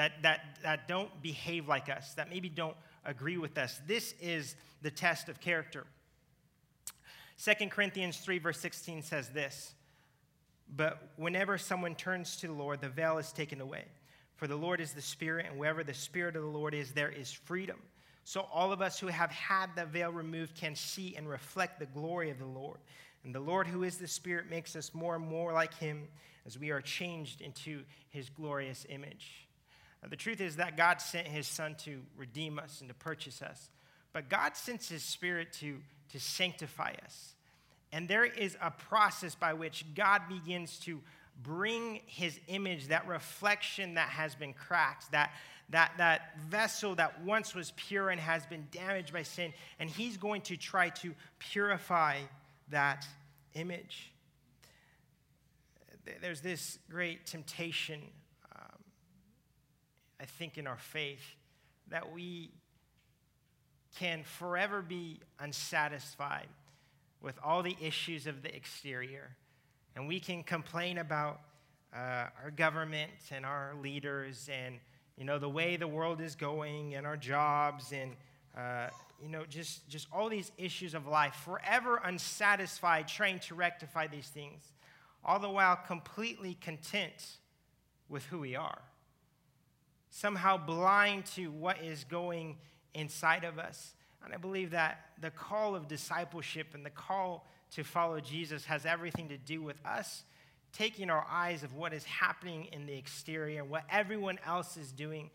that, 0.00 0.22
that, 0.22 0.40
that 0.62 0.88
don't 0.88 1.10
behave 1.20 1.68
like 1.68 1.90
us, 1.90 2.14
that 2.14 2.30
maybe 2.30 2.48
don't 2.48 2.76
agree 3.04 3.36
with 3.36 3.58
us? 3.58 3.82
This 3.86 4.14
is 4.18 4.56
the 4.80 4.90
test 4.90 5.28
of 5.28 5.40
character. 5.40 5.84
2 7.44 7.68
Corinthians 7.68 8.16
3, 8.16 8.38
verse 8.38 8.58
16 8.60 9.02
says 9.02 9.28
this 9.28 9.74
But 10.74 11.10
whenever 11.16 11.58
someone 11.58 11.94
turns 11.94 12.38
to 12.38 12.46
the 12.46 12.54
Lord, 12.54 12.80
the 12.80 12.88
veil 12.88 13.18
is 13.18 13.30
taken 13.30 13.60
away. 13.60 13.84
For 14.36 14.46
the 14.46 14.56
Lord 14.56 14.80
is 14.80 14.94
the 14.94 15.02
Spirit, 15.02 15.44
and 15.50 15.58
wherever 15.58 15.84
the 15.84 15.92
Spirit 15.92 16.34
of 16.34 16.44
the 16.44 16.48
Lord 16.48 16.72
is, 16.72 16.92
there 16.92 17.10
is 17.10 17.30
freedom. 17.30 17.76
So 18.24 18.46
all 18.50 18.72
of 18.72 18.80
us 18.80 18.98
who 18.98 19.08
have 19.08 19.30
had 19.30 19.66
the 19.76 19.84
veil 19.84 20.12
removed 20.12 20.54
can 20.54 20.74
see 20.74 21.14
and 21.14 21.28
reflect 21.28 21.78
the 21.78 21.84
glory 21.84 22.30
of 22.30 22.38
the 22.38 22.46
Lord. 22.46 22.78
And 23.22 23.34
the 23.34 23.40
Lord, 23.40 23.66
who 23.66 23.82
is 23.82 23.98
the 23.98 24.08
Spirit, 24.08 24.48
makes 24.48 24.74
us 24.76 24.94
more 24.94 25.16
and 25.16 25.28
more 25.28 25.52
like 25.52 25.74
Him 25.74 26.08
as 26.46 26.58
we 26.58 26.70
are 26.70 26.80
changed 26.80 27.42
into 27.42 27.82
His 28.08 28.30
glorious 28.30 28.86
image. 28.88 29.46
The 30.08 30.16
truth 30.16 30.40
is 30.40 30.56
that 30.56 30.76
God 30.76 31.00
sent 31.00 31.28
His 31.28 31.46
Son 31.46 31.74
to 31.84 32.00
redeem 32.16 32.58
us 32.58 32.80
and 32.80 32.88
to 32.88 32.94
purchase 32.94 33.42
us, 33.42 33.70
but 34.12 34.28
God 34.28 34.56
sends 34.56 34.88
His 34.88 35.02
Spirit 35.02 35.52
to, 35.54 35.78
to 36.12 36.20
sanctify 36.20 36.94
us. 37.04 37.34
And 37.92 38.08
there 38.08 38.24
is 38.24 38.56
a 38.62 38.70
process 38.70 39.34
by 39.34 39.52
which 39.52 39.84
God 39.94 40.22
begins 40.28 40.78
to 40.80 41.00
bring 41.42 42.00
his 42.06 42.38
image, 42.48 42.88
that 42.88 43.06
reflection 43.06 43.94
that 43.94 44.08
has 44.08 44.34
been 44.34 44.52
cracked, 44.52 45.10
that, 45.12 45.32
that, 45.70 45.92
that 45.98 46.38
vessel 46.48 46.94
that 46.96 47.22
once 47.22 47.54
was 47.54 47.72
pure 47.76 48.10
and 48.10 48.20
has 48.20 48.44
been 48.46 48.66
damaged 48.70 49.12
by 49.12 49.22
sin, 49.22 49.52
and 49.78 49.88
he's 49.88 50.16
going 50.16 50.42
to 50.42 50.56
try 50.56 50.90
to 50.90 51.14
purify 51.38 52.18
that 52.68 53.06
image. 53.54 54.12
There's 56.20 56.40
this 56.40 56.78
great 56.90 57.26
temptation, 57.26 58.00
I 60.20 60.26
think, 60.26 60.58
in 60.58 60.66
our 60.66 60.78
faith 60.78 61.22
that 61.88 62.12
we 62.12 62.50
can 63.96 64.22
forever 64.22 64.82
be 64.82 65.20
unsatisfied 65.38 66.48
with 67.20 67.38
all 67.42 67.62
the 67.62 67.76
issues 67.80 68.26
of 68.26 68.42
the 68.42 68.54
exterior. 68.54 69.36
And 69.96 70.06
we 70.06 70.20
can 70.20 70.42
complain 70.42 70.98
about 70.98 71.40
uh, 71.94 72.26
our 72.42 72.52
government 72.54 73.10
and 73.30 73.44
our 73.44 73.74
leaders 73.82 74.48
and, 74.52 74.78
you 75.16 75.24
know, 75.24 75.38
the 75.38 75.48
way 75.48 75.76
the 75.76 75.88
world 75.88 76.20
is 76.20 76.34
going 76.34 76.94
and 76.94 77.06
our 77.06 77.16
jobs 77.16 77.92
and, 77.92 78.12
uh, 78.56 78.88
you 79.22 79.28
know, 79.28 79.44
just, 79.48 79.88
just 79.88 80.06
all 80.12 80.28
these 80.28 80.52
issues 80.56 80.94
of 80.94 81.06
life, 81.06 81.34
forever 81.44 82.00
unsatisfied, 82.04 83.08
trying 83.08 83.38
to 83.40 83.54
rectify 83.54 84.06
these 84.06 84.28
things, 84.28 84.62
all 85.24 85.38
the 85.38 85.50
while 85.50 85.76
completely 85.76 86.54
content 86.60 87.38
with 88.08 88.24
who 88.26 88.38
we 88.38 88.54
are. 88.54 88.80
Somehow 90.10 90.56
blind 90.56 91.26
to 91.34 91.50
what 91.50 91.82
is 91.82 92.04
going 92.04 92.58
inside 92.94 93.44
of 93.44 93.58
us. 93.58 93.94
And 94.24 94.34
I 94.34 94.36
believe 94.36 94.72
that 94.72 95.06
the 95.20 95.30
call 95.30 95.74
of 95.74 95.88
discipleship 95.88 96.74
and 96.74 96.84
the 96.84 96.90
call 96.90 97.46
to 97.72 97.84
follow 97.84 98.20
Jesus 98.20 98.64
has 98.66 98.84
everything 98.84 99.28
to 99.28 99.38
do 99.38 99.62
with 99.62 99.76
us 99.84 100.24
taking 100.72 101.10
our 101.10 101.26
eyes 101.28 101.62
of 101.62 101.74
what 101.74 101.92
is 101.92 102.04
happening 102.04 102.68
in 102.72 102.86
the 102.86 102.96
exterior, 102.96 103.64
what 103.64 103.84
everyone 103.90 104.38
else 104.46 104.76
is 104.76 104.92
doing, 104.92 105.30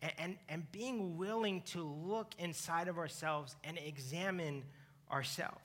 and, 0.00 0.12
and, 0.18 0.36
and 0.48 0.72
being 0.72 1.16
willing 1.16 1.62
to 1.62 1.82
look 1.82 2.34
inside 2.38 2.88
of 2.88 2.98
ourselves 2.98 3.56
and 3.64 3.78
examine 3.78 4.64
ourselves. 5.10 5.60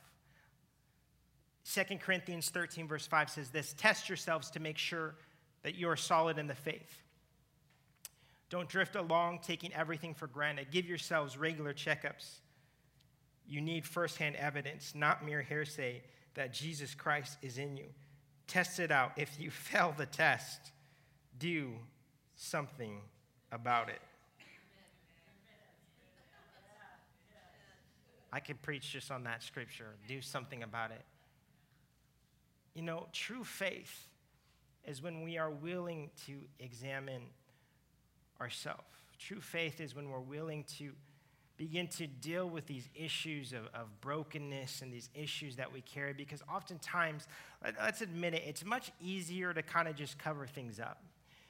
2 1.71 1.97
Corinthians 1.97 2.49
13, 2.49 2.87
verse 2.87 3.07
5 3.07 3.29
says 3.29 3.49
this 3.49 3.73
Test 3.77 4.09
yourselves 4.09 4.49
to 4.51 4.59
make 4.59 4.77
sure 4.77 5.15
that 5.63 5.75
you 5.75 5.87
are 5.87 5.95
solid 5.95 6.37
in 6.37 6.47
the 6.47 6.55
faith. 6.55 7.02
Don't 8.53 8.69
drift 8.69 8.95
along 8.95 9.39
taking 9.41 9.73
everything 9.73 10.13
for 10.13 10.27
granted. 10.27 10.67
Give 10.71 10.85
yourselves 10.85 11.37
regular 11.37 11.73
checkups 11.73 12.41
you 13.47 13.61
need 13.61 13.85
firsthand 13.85 14.35
evidence, 14.35 14.93
not 14.95 15.25
mere 15.25 15.41
hearsay, 15.41 16.01
that 16.35 16.53
Jesus 16.53 16.95
Christ 16.95 17.37
is 17.41 17.57
in 17.57 17.77
you. 17.77 17.87
Test 18.47 18.79
it 18.79 18.91
out. 18.91 19.11
If 19.17 19.39
you 19.39 19.51
fail 19.51 19.93
the 19.97 20.05
test, 20.05 20.71
do 21.37 21.71
something 22.35 23.01
about 23.51 23.89
it. 23.89 24.01
I 28.31 28.39
could 28.39 28.61
preach 28.63 28.91
just 28.91 29.11
on 29.11 29.25
that 29.25 29.43
scripture. 29.43 29.93
Do 30.07 30.19
something 30.19 30.63
about 30.63 30.89
it. 30.89 31.03
You 32.73 32.81
know, 32.81 33.05
true 33.13 33.43
faith 33.43 34.07
is 34.85 35.03
when 35.03 35.21
we 35.21 35.37
are 35.37 35.51
willing 35.51 36.09
to 36.25 36.33
examine 36.59 37.21
ourselves. 38.39 38.83
True 39.19 39.41
faith 39.41 39.79
is 39.79 39.95
when 39.95 40.09
we're 40.09 40.19
willing 40.19 40.65
to 40.77 40.91
begin 41.57 41.87
to 41.87 42.07
deal 42.07 42.49
with 42.49 42.65
these 42.65 42.89
issues 42.95 43.53
of, 43.53 43.67
of 43.73 44.01
brokenness 44.01 44.81
and 44.81 44.91
these 44.91 45.09
issues 45.13 45.55
that 45.55 45.71
we 45.71 45.81
carry 45.81 46.13
because 46.13 46.41
oftentimes, 46.53 47.27
let, 47.63 47.77
us 47.79 48.01
admit 48.01 48.33
it, 48.33 48.43
it's 48.45 48.65
much 48.65 48.91
easier 48.99 49.53
to 49.53 49.61
kind 49.61 49.87
of 49.87 49.95
just 49.95 50.17
cover 50.17 50.47
things 50.47 50.79
up. 50.79 51.03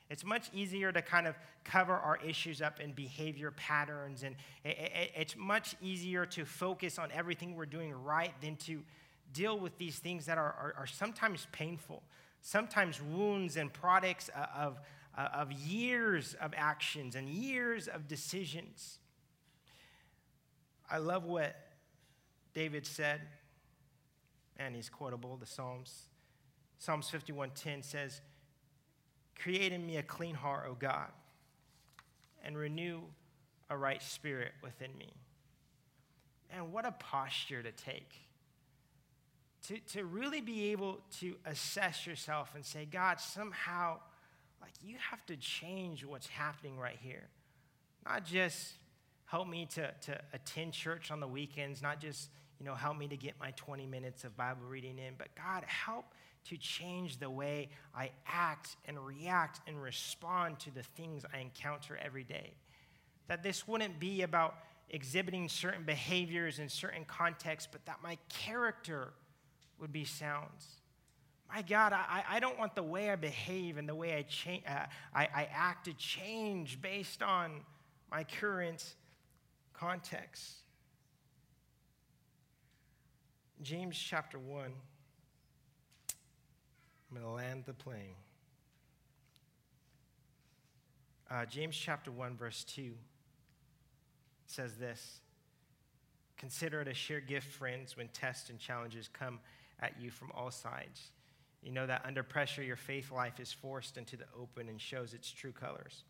It's 0.09 0.25
much 0.25 0.49
easier 0.53 0.91
to 0.91 1.01
kind 1.01 1.25
of 1.25 1.35
cover 1.63 1.93
our 1.93 2.17
issues 2.17 2.61
up 2.61 2.79
in 2.79 2.91
behavior 2.91 3.51
patterns, 3.51 4.23
and 4.23 4.35
it, 4.63 4.77
it, 4.77 5.11
it's 5.15 5.35
much 5.35 5.75
easier 5.81 6.25
to 6.27 6.45
focus 6.45 6.99
on 6.99 7.09
everything 7.11 7.55
we're 7.55 7.65
doing 7.65 7.93
right 7.93 8.33
than 8.41 8.57
to 8.57 8.83
deal 9.31 9.57
with 9.57 9.77
these 9.77 9.97
things 9.97 10.25
that 10.25 10.37
are, 10.37 10.43
are, 10.43 10.73
are 10.77 10.85
sometimes 10.85 11.47
painful, 11.51 12.03
sometimes 12.41 13.01
wounds 13.01 13.57
and 13.57 13.71
products 13.73 14.29
uh, 14.35 14.45
of, 14.55 14.79
Uh, 15.15 15.28
of 15.34 15.52
years 15.52 16.36
of 16.41 16.54
actions 16.58 17.15
and 17.15 17.30
years 17.30 17.88
of 17.88 18.08
decisions. 18.08 18.97
I 20.89 20.97
love 20.97 21.23
what 21.23 21.56
David 22.54 22.88
said, 22.88 23.21
and 24.58 24.76
he's 24.76 24.89
quotable, 24.89 25.38
the 25.38 25.45
Psalms. 25.45 26.08
Psalms 26.80 27.10
51:10 27.10 27.84
says, 27.84 28.21
Create 29.36 29.71
in 29.71 29.86
me 29.86 29.97
a 29.97 30.04
clean 30.04 30.36
heart, 30.36 30.65
O 30.69 30.73
God, 30.73 31.12
and 32.43 32.58
renew 32.58 33.02
a 33.69 33.78
right 33.78 34.02
spirit 34.02 34.52
within 34.62 34.95
me. 34.97 35.13
And 36.52 36.71
what 36.71 36.86
a 36.86 36.91
posture 36.91 37.63
to 37.63 37.71
take. 37.71 38.13
To, 39.67 39.78
to 39.93 40.04
really 40.04 40.41
be 40.41 40.71
able 40.71 40.99
to 41.19 41.36
assess 41.45 42.06
yourself 42.06 42.52
and 42.54 42.65
say, 42.65 42.86
God, 42.86 43.19
somehow, 43.19 43.99
like 44.63 44.73
you 44.82 44.95
have 45.12 45.26
to 45.26 45.36
change 45.36 46.06
what's 46.06 46.28
happening 46.28 46.78
right 46.78 46.97
here. 47.02 47.28
Not 48.06 48.26
just 48.26 48.73
help 49.26 49.47
me 49.47 49.67
to, 49.73 49.91
to 49.91 50.19
attend 50.32 50.73
church 50.73 51.12
on 51.12 51.19
the 51.19 51.28
weekends, 51.28 51.82
not 51.82 51.99
just, 51.99 52.30
you 52.60 52.65
know, 52.65 52.73
help 52.73 52.97
me 52.97 53.08
to 53.10 53.17
get 53.17 53.34
my 53.39 53.52
20 53.52 53.86
minutes 53.86 54.23
of 54.23 54.38
Bible 54.38 54.62
reading 54.67 54.97
in, 54.97 55.15
but 55.17 55.28
God, 55.36 55.63
help 55.65 56.06
to 56.45 56.58
change 56.58 57.19
the 57.19 57.30
way 57.30 57.69
I 57.93 58.12
act 58.26 58.76
and 58.86 58.97
react 59.06 59.60
and 59.67 59.82
respond 59.82 60.60
to 60.60 60.71
the 60.71 60.84
things 60.84 61.26
I 61.34 61.39
encounter 61.39 61.97
every 62.02 62.23
day. 62.23 62.54
That 63.28 63.43
this 63.43 63.67
wouldn't 63.67 63.99
be 63.99 64.21
about 64.21 64.56
exhibiting 64.89 65.49
certain 65.49 65.84
behaviors 65.84 66.60
in 66.60 66.69
certain 66.69 67.04
contexts, 67.06 67.67
but 67.71 67.86
that 67.86 67.97
my 68.02 68.17
character 68.30 69.13
would 69.80 69.91
be 69.91 70.06
sound. 70.06 70.49
My 71.49 71.62
God, 71.62 71.93
I, 71.93 72.23
I 72.27 72.39
don't 72.39 72.58
want 72.58 72.75
the 72.75 72.84
way 72.84 73.10
I 73.10 73.15
behave 73.15 73.77
and 73.77 73.88
the 73.88 73.95
way 73.95 74.15
I, 74.15 74.23
cha- 74.23 74.67
uh, 74.67 74.86
I, 75.13 75.23
I 75.36 75.49
act 75.53 75.86
to 75.86 75.93
change 75.93 76.82
based 76.82 77.21
on 77.21 77.62
my 78.10 78.23
current 78.23 78.95
context. 79.73 80.56
James 83.62 83.97
chapter 83.97 84.39
1. 84.39 84.65
I'm 84.65 87.21
going 87.21 87.23
to 87.23 87.32
land 87.32 87.63
the 87.65 87.73
plane. 87.73 88.15
Uh, 91.29 91.45
James 91.45 91.75
chapter 91.75 92.12
1, 92.12 92.36
verse 92.36 92.63
2 92.63 92.91
says 94.45 94.77
this 94.77 95.19
Consider 96.38 96.82
it 96.82 96.88
a 96.88 96.93
sheer 96.93 97.21
gift, 97.21 97.47
friends, 97.47 97.95
when 97.95 98.10
tests 98.10 98.49
and 98.49 98.60
challenges 98.60 99.08
come 99.08 99.39
at 99.79 99.99
you 99.99 100.12
from 100.12 100.32
all 100.36 100.51
sides. 100.51 101.12
You 101.63 101.71
know 101.71 101.88
that 101.88 102.04
under 102.06 102.23
pressure, 102.23 102.62
your 102.62 102.76
faith 102.76 103.12
life 103.12 103.39
is 103.39 103.52
forced 103.54 103.97
into 103.97 104.17
the 104.17 104.26
open 104.38 104.67
and 104.67 104.80
shows 104.80 105.13
its 105.13 105.32
true 105.32 105.54
colors. 105.54 106.04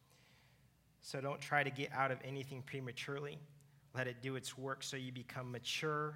So 1.01 1.21
don't 1.21 1.39
try 1.39 1.63
to 1.63 1.69
get 1.69 1.91
out 1.93 2.11
of 2.11 2.17
anything 2.23 2.63
prematurely. 2.65 3.37
Let 3.95 4.07
it 4.07 4.21
do 4.21 4.35
its 4.35 4.57
work 4.57 4.81
so 4.81 4.97
you 4.97 5.11
become 5.11 5.51
mature 5.51 6.15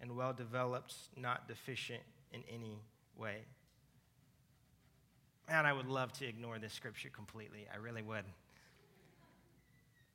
and 0.00 0.16
well 0.16 0.32
developed, 0.32 0.94
not 1.16 1.48
deficient 1.48 2.00
in 2.32 2.42
any 2.52 2.78
way. 3.16 3.38
Man, 5.48 5.66
I 5.66 5.72
would 5.72 5.88
love 5.88 6.12
to 6.14 6.26
ignore 6.26 6.58
this 6.58 6.72
scripture 6.72 7.10
completely. 7.10 7.66
I 7.72 7.76
really 7.78 8.02
would. 8.02 8.24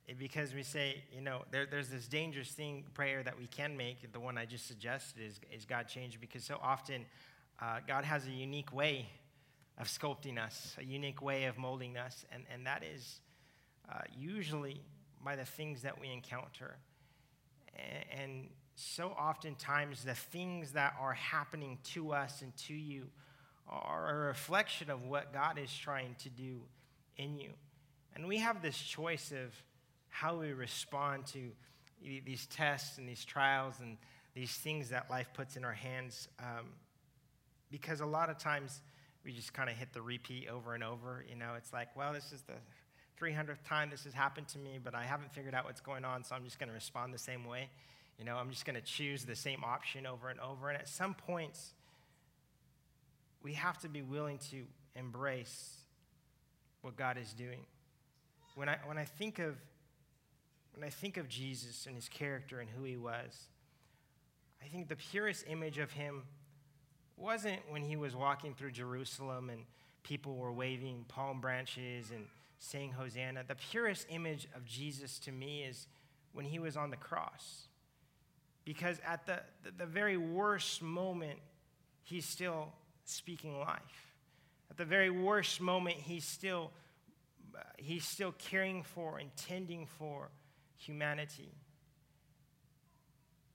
It, 0.06 0.18
because 0.18 0.54
we 0.54 0.62
say, 0.62 1.02
you 1.12 1.20
know, 1.20 1.42
there, 1.50 1.66
there's 1.66 1.88
this 1.88 2.06
dangerous 2.06 2.50
thing, 2.50 2.84
prayer 2.94 3.22
that 3.22 3.38
we 3.38 3.46
can 3.46 3.76
make. 3.76 4.12
The 4.12 4.20
one 4.20 4.36
I 4.36 4.44
just 4.44 4.66
suggested 4.66 5.22
is, 5.22 5.40
is 5.52 5.64
God 5.64 5.88
change? 5.88 6.20
Because 6.20 6.44
so 6.44 6.58
often 6.62 7.04
uh, 7.60 7.78
God 7.86 8.04
has 8.04 8.26
a 8.26 8.30
unique 8.30 8.72
way 8.74 9.08
of 9.78 9.86
sculpting 9.88 10.38
us, 10.38 10.76
a 10.78 10.84
unique 10.84 11.22
way 11.22 11.44
of 11.44 11.58
molding 11.58 11.96
us, 11.96 12.24
and, 12.32 12.44
and 12.52 12.66
that 12.66 12.82
is 12.84 13.20
uh, 13.92 14.00
usually 14.16 14.80
by 15.24 15.36
the 15.36 15.44
things 15.44 15.82
that 15.82 16.00
we 16.00 16.10
encounter. 16.10 16.76
And, 17.76 18.20
and 18.20 18.48
so 18.76 19.08
oftentimes, 19.08 20.04
the 20.04 20.14
things 20.14 20.72
that 20.72 20.94
are 21.00 21.12
happening 21.12 21.78
to 21.92 22.12
us 22.12 22.42
and 22.42 22.56
to 22.56 22.74
you 22.74 23.06
are 23.68 24.10
a 24.10 24.26
reflection 24.26 24.90
of 24.90 25.04
what 25.04 25.32
God 25.32 25.58
is 25.58 25.74
trying 25.74 26.16
to 26.20 26.28
do 26.28 26.60
in 27.16 27.38
you. 27.38 27.50
And 28.14 28.28
we 28.28 28.38
have 28.38 28.62
this 28.62 28.76
choice 28.76 29.32
of 29.32 29.54
how 30.08 30.36
we 30.36 30.52
respond 30.52 31.26
to 31.26 31.50
these 32.24 32.46
tests 32.46 32.98
and 32.98 33.08
these 33.08 33.24
trials 33.24 33.74
and 33.80 33.96
these 34.34 34.52
things 34.52 34.90
that 34.90 35.10
life 35.10 35.28
puts 35.32 35.56
in 35.56 35.64
our 35.64 35.72
hands. 35.72 36.28
Um, 36.38 36.66
because 37.74 38.00
a 38.00 38.06
lot 38.06 38.30
of 38.30 38.38
times 38.38 38.80
we 39.24 39.32
just 39.32 39.52
kind 39.52 39.68
of 39.68 39.74
hit 39.74 39.92
the 39.92 40.00
repeat 40.00 40.48
over 40.48 40.74
and 40.74 40.84
over. 40.84 41.24
You 41.28 41.34
know, 41.34 41.54
it's 41.56 41.72
like, 41.72 41.88
well, 41.96 42.12
this 42.12 42.30
is 42.30 42.42
the 42.42 42.54
300th 43.20 43.64
time 43.66 43.90
this 43.90 44.04
has 44.04 44.14
happened 44.14 44.46
to 44.48 44.60
me, 44.60 44.78
but 44.82 44.94
I 44.94 45.02
haven't 45.02 45.34
figured 45.34 45.56
out 45.56 45.64
what's 45.64 45.80
going 45.80 46.04
on, 46.04 46.22
so 46.22 46.36
I'm 46.36 46.44
just 46.44 46.60
going 46.60 46.68
to 46.68 46.74
respond 46.74 47.12
the 47.12 47.18
same 47.18 47.44
way. 47.44 47.68
You 48.16 48.24
know, 48.24 48.36
I'm 48.36 48.50
just 48.50 48.64
going 48.64 48.76
to 48.76 48.80
choose 48.80 49.24
the 49.24 49.34
same 49.34 49.64
option 49.64 50.06
over 50.06 50.28
and 50.28 50.38
over. 50.38 50.68
And 50.68 50.78
at 50.78 50.88
some 50.88 51.14
points, 51.14 51.72
we 53.42 53.54
have 53.54 53.76
to 53.78 53.88
be 53.88 54.02
willing 54.02 54.38
to 54.50 54.62
embrace 54.94 55.78
what 56.82 56.96
God 56.96 57.18
is 57.18 57.32
doing. 57.32 57.66
When 58.54 58.68
I, 58.68 58.76
when 58.86 58.98
I 58.98 59.04
think 59.04 59.40
of 59.40 59.56
when 60.76 60.86
I 60.86 60.90
think 60.90 61.16
of 61.16 61.28
Jesus 61.28 61.86
and 61.86 61.96
his 61.96 62.08
character 62.08 62.60
and 62.60 62.68
who 62.70 62.84
he 62.84 62.96
was, 62.96 63.48
I 64.62 64.66
think 64.66 64.88
the 64.88 64.96
purest 64.96 65.44
image 65.48 65.78
of 65.78 65.90
him 65.90 66.22
wasn't 67.16 67.60
when 67.68 67.82
he 67.82 67.96
was 67.96 68.14
walking 68.14 68.54
through 68.54 68.72
Jerusalem 68.72 69.50
and 69.50 69.62
people 70.02 70.36
were 70.36 70.52
waving 70.52 71.04
palm 71.08 71.40
branches 71.40 72.10
and 72.10 72.26
saying 72.58 72.92
Hosanna. 72.92 73.44
The 73.46 73.54
purest 73.54 74.06
image 74.10 74.46
of 74.54 74.64
Jesus 74.64 75.18
to 75.20 75.32
me 75.32 75.64
is 75.64 75.86
when 76.32 76.44
he 76.44 76.58
was 76.58 76.76
on 76.76 76.90
the 76.90 76.96
cross. 76.96 77.68
Because 78.64 78.98
at 79.06 79.26
the, 79.26 79.40
the, 79.76 79.86
very 79.86 80.16
worst 80.16 80.82
moment, 80.82 81.38
he's 82.02 82.24
still 82.24 82.72
speaking 83.04 83.60
life. 83.60 84.14
At 84.70 84.78
the 84.78 84.86
very 84.86 85.10
worst 85.10 85.60
moment, 85.60 85.96
he's 85.96 86.24
still, 86.24 86.70
he's 87.76 88.04
still 88.04 88.32
caring 88.38 88.82
for 88.82 89.18
and 89.18 89.28
tending 89.36 89.86
for 89.86 90.30
humanity. 90.78 91.52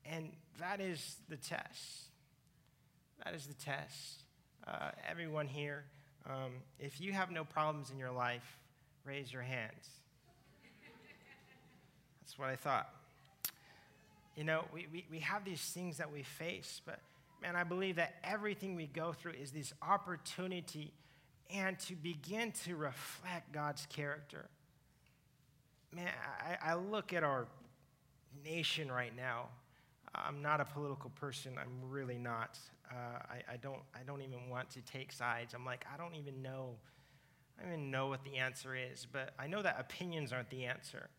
And 0.06 0.32
that 0.60 0.80
is 0.80 1.18
the 1.28 1.38
test. 1.38 2.09
That 3.24 3.36
is 3.36 3.46
the 3.46 3.54
test. 3.54 4.24
Uh, 4.68 4.92
everyone 5.10 5.48
here, 5.48 5.84
um, 6.30 6.52
if 6.80 7.02
you 7.02 7.12
have 7.12 7.32
no 7.32 7.44
problems 7.44 7.92
in 7.92 7.98
your 7.98 8.12
life, 8.12 8.58
raise 9.04 9.32
your 9.32 9.42
hands. 9.42 9.90
That's 12.22 12.38
what 12.38 12.50
I 12.50 12.56
thought. 12.56 12.90
You 14.36 14.44
know, 14.44 14.66
we, 14.74 14.88
we, 14.92 15.06
we 15.12 15.20
have 15.20 15.44
these 15.44 15.62
things 15.62 15.98
that 15.98 16.12
we 16.12 16.24
face, 16.24 16.82
but 16.86 17.00
man, 17.42 17.56
I 17.56 17.64
believe 17.64 17.98
that 17.98 18.16
everything 18.24 18.76
we 18.76 18.86
go 18.88 19.12
through 19.12 19.34
is 19.34 19.52
this 19.52 19.74
opportunity 19.82 20.94
and 21.54 21.78
to 21.80 21.96
begin 21.96 22.54
to 22.66 22.76
reflect 22.76 23.52
God's 23.52 23.86
character. 23.88 24.46
Man, 25.94 26.08
I, 26.42 26.72
I 26.72 26.76
look 26.76 27.14
at 27.14 27.24
our 27.24 27.48
nation 28.46 28.92
right 28.92 29.16
now. 29.16 29.48
I'm 30.16 30.42
not 30.42 30.62
a 30.62 30.66
political 30.66 31.10
person. 31.12 31.54
I'm 31.60 31.90
really 31.90 32.18
not. 32.18 32.58
Uh, 32.92 32.96
I, 33.30 33.54
I, 33.54 33.58
don't, 33.58 33.82
I 33.94 34.00
don't 34.06 34.22
even 34.22 34.50
want 34.50 34.72
to 34.72 34.82
take 34.82 35.12
sides. 35.12 35.54
I'm 35.54 35.66
like, 35.66 35.86
I 35.94 35.98
don't 35.98 36.16
even 36.16 36.42
know. 36.42 36.76
I 37.58 37.64
don't 37.64 37.74
even 37.74 37.92
know 37.92 38.08
what 38.08 38.24
the 38.24 38.38
answer 38.38 38.76
is, 38.76 39.06
but 39.12 39.34
I 39.38 39.48
know 39.48 39.62
that 39.62 39.78
opinions 39.80 40.32
aren't 40.32 40.50
the 40.50 40.66
answer. 40.66 41.10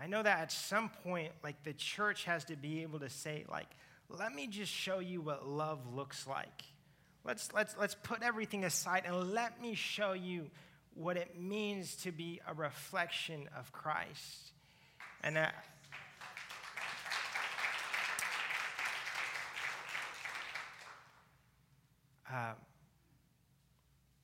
I 0.00 0.06
know 0.06 0.22
that 0.22 0.38
at 0.40 0.52
some 0.52 0.90
point, 1.04 1.32
like 1.42 1.62
the 1.62 1.72
church 1.72 2.24
has 2.24 2.44
to 2.46 2.56
be 2.56 2.82
able 2.82 3.00
to 3.00 3.10
say, 3.10 3.44
like, 3.50 3.68
let 4.08 4.34
me 4.34 4.46
just 4.46 4.72
show 4.72 4.98
you 4.98 5.20
what 5.20 5.46
love 5.46 5.94
looks 5.94 6.26
like. 6.26 6.64
Let's, 7.24 7.52
let's, 7.52 7.74
let's 7.78 7.94
put 7.94 8.22
everything 8.22 8.64
aside 8.64 9.04
and 9.06 9.32
let 9.32 9.60
me 9.60 9.74
show 9.74 10.12
you 10.12 10.50
what 10.94 11.16
it 11.16 11.40
means 11.40 11.96
to 11.96 12.12
be 12.12 12.40
a 12.46 12.54
reflection 12.54 13.48
of 13.56 13.72
Christ. 13.72 14.52
And 15.22 15.38
uh, 15.38 15.48
um, 22.34 22.56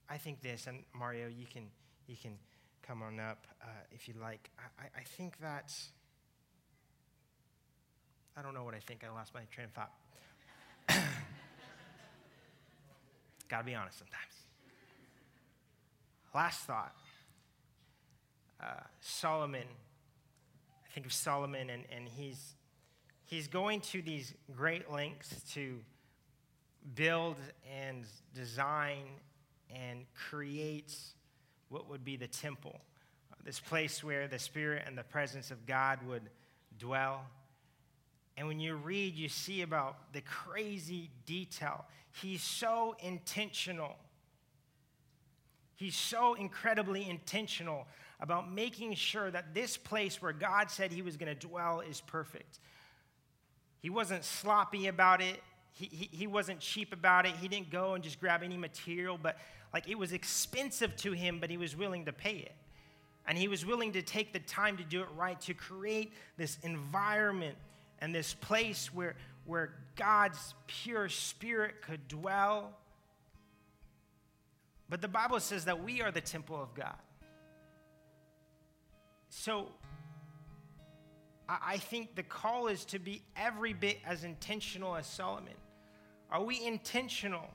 I 0.08 0.18
think 0.18 0.42
this, 0.42 0.66
and 0.66 0.82
Mario, 0.92 1.28
you 1.28 1.46
can, 1.46 1.68
you 2.08 2.16
can 2.20 2.32
come 2.82 3.02
on 3.02 3.20
up 3.20 3.46
uh, 3.62 3.66
if 3.92 4.08
you 4.08 4.14
like. 4.20 4.50
I, 4.58 4.86
I 4.98 5.02
think 5.04 5.38
that, 5.40 5.72
I 8.36 8.42
don't 8.42 8.52
know 8.54 8.64
what 8.64 8.74
I 8.74 8.80
think. 8.80 9.04
I 9.04 9.10
lost 9.14 9.32
my 9.32 9.42
train 9.52 9.68
of 9.68 9.72
thought. 9.72 9.92
Gotta 13.48 13.64
be 13.64 13.76
honest 13.76 13.98
sometimes. 13.98 14.34
Last 16.34 16.64
thought 16.64 16.96
uh, 18.60 18.82
Solomon. 19.00 19.66
I 20.84 20.92
think 20.92 21.06
of 21.06 21.12
Solomon, 21.12 21.70
and, 21.70 21.84
and 21.94 22.08
he's, 22.08 22.56
he's 23.24 23.46
going 23.46 23.80
to 23.80 24.02
these 24.02 24.34
great 24.52 24.90
lengths 24.90 25.40
to 25.54 25.78
build 26.94 27.36
and 27.80 28.04
design 28.34 29.04
and 29.74 30.04
create 30.14 30.96
what 31.68 31.88
would 31.88 32.04
be 32.04 32.16
the 32.16 32.26
temple, 32.26 32.80
this 33.44 33.60
place 33.60 34.02
where 34.04 34.28
the 34.28 34.38
Spirit 34.38 34.84
and 34.86 34.98
the 34.98 35.04
presence 35.04 35.50
of 35.50 35.66
God 35.66 36.00
would 36.06 36.22
dwell. 36.78 37.24
And 38.36 38.48
when 38.48 38.60
you 38.60 38.74
read, 38.74 39.14
you 39.14 39.28
see 39.28 39.62
about 39.62 40.12
the 40.12 40.20
crazy 40.22 41.10
detail. 41.26 41.84
He's 42.20 42.42
so 42.42 42.96
intentional. 43.00 43.96
He's 45.76 45.96
so 45.96 46.34
incredibly 46.34 47.08
intentional 47.08 47.86
about 48.20 48.52
making 48.52 48.94
sure 48.94 49.30
that 49.30 49.54
this 49.54 49.76
place 49.76 50.20
where 50.20 50.32
God 50.32 50.70
said 50.70 50.92
he 50.92 51.02
was 51.02 51.16
going 51.16 51.34
to 51.34 51.46
dwell 51.46 51.80
is 51.80 52.00
perfect. 52.00 52.58
He 53.80 53.88
wasn't 53.88 54.24
sloppy 54.24 54.88
about 54.88 55.22
it. 55.22 55.40
He, 55.72 56.08
he, 56.12 56.26
wasn't 56.26 56.60
cheap 56.60 56.92
about 56.92 57.26
it. 57.26 57.32
He 57.40 57.48
didn't 57.48 57.70
go 57.70 57.94
and 57.94 58.04
just 58.04 58.20
grab 58.20 58.42
any 58.42 58.56
material, 58.56 59.18
but 59.20 59.38
like 59.72 59.88
it 59.88 59.96
was 59.96 60.12
expensive 60.12 60.94
to 60.96 61.12
him, 61.12 61.38
but 61.40 61.48
he 61.48 61.56
was 61.56 61.76
willing 61.76 62.04
to 62.04 62.12
pay 62.12 62.36
it. 62.36 62.54
And 63.26 63.38
he 63.38 63.48
was 63.48 63.64
willing 63.64 63.92
to 63.92 64.02
take 64.02 64.32
the 64.32 64.40
time 64.40 64.76
to 64.76 64.84
do 64.84 65.02
it 65.02 65.08
right, 65.16 65.40
to 65.42 65.54
create 65.54 66.12
this 66.36 66.58
environment 66.62 67.56
and 68.00 68.14
this 68.14 68.34
place 68.34 68.92
where, 68.92 69.14
where 69.44 69.74
God's 69.96 70.54
pure 70.66 71.08
spirit 71.08 71.82
could 71.82 72.08
dwell. 72.08 72.72
But 74.88 75.00
the 75.00 75.08
Bible 75.08 75.38
says 75.40 75.66
that 75.66 75.82
we 75.84 76.02
are 76.02 76.10
the 76.10 76.20
temple 76.20 76.60
of 76.60 76.74
God. 76.74 76.96
So 79.28 79.68
I 81.50 81.78
think 81.78 82.14
the 82.14 82.22
call 82.22 82.68
is 82.68 82.84
to 82.86 83.00
be 83.00 83.22
every 83.36 83.72
bit 83.72 83.98
as 84.06 84.22
intentional 84.22 84.94
as 84.94 85.06
Solomon. 85.06 85.54
Are 86.30 86.42
we 86.44 86.64
intentional 86.64 87.48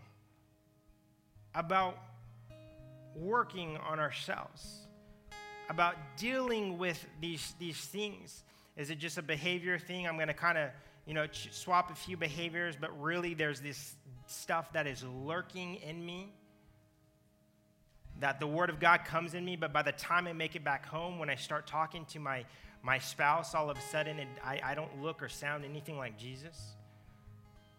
about 1.54 1.98
working 3.16 3.78
on 3.78 4.00
ourselves, 4.00 4.88
about 5.70 5.96
dealing 6.18 6.78
with 6.78 7.06
these, 7.22 7.56
these 7.58 7.80
things? 7.80 8.44
Is 8.76 8.90
it 8.90 9.00
just 9.00 9.18
a 9.18 9.22
behavior 9.22 9.80
thing? 9.80 10.06
I'm 10.06 10.16
going 10.16 10.28
to 10.28 10.34
kind 10.34 10.58
of, 10.58 10.72
you 11.06 11.14
know, 11.14 11.28
swap 11.32 11.90
a 11.90 11.96
few 11.96 12.18
behaviors, 12.18 12.76
but 12.76 13.02
really 13.02 13.34
there's 13.34 13.62
this 13.62 13.96
stuff 14.28 14.74
that 14.74 14.88
is 14.88 15.06
lurking 15.24 15.76
in 15.76 16.06
me. 16.06 16.34
That 18.20 18.42
the 18.42 18.48
Word 18.48 18.70
of 18.70 18.80
God 18.80 19.06
comes 19.06 19.34
in 19.34 19.46
me, 19.46 19.56
but 19.56 19.72
by 19.72 19.82
the 19.82 19.92
time 19.94 20.28
I 20.28 20.34
make 20.34 20.56
it 20.56 20.64
back 20.64 20.86
home, 20.86 21.20
when 21.20 21.30
I 21.30 21.36
start 21.36 21.68
talking 21.68 22.06
to 22.08 22.20
my, 22.20 22.46
my 22.86 23.00
spouse, 23.00 23.56
all 23.56 23.72
of 23.72 23.78
a 23.78 23.82
sudden 23.82 24.20
it, 24.20 24.28
I, 24.44 24.62
I 24.64 24.76
don't 24.76 25.02
look 25.02 25.24
or 25.24 25.28
sound 25.28 25.66
anything 25.66 25.98
like 25.98 26.20
Jesus. 26.20 26.76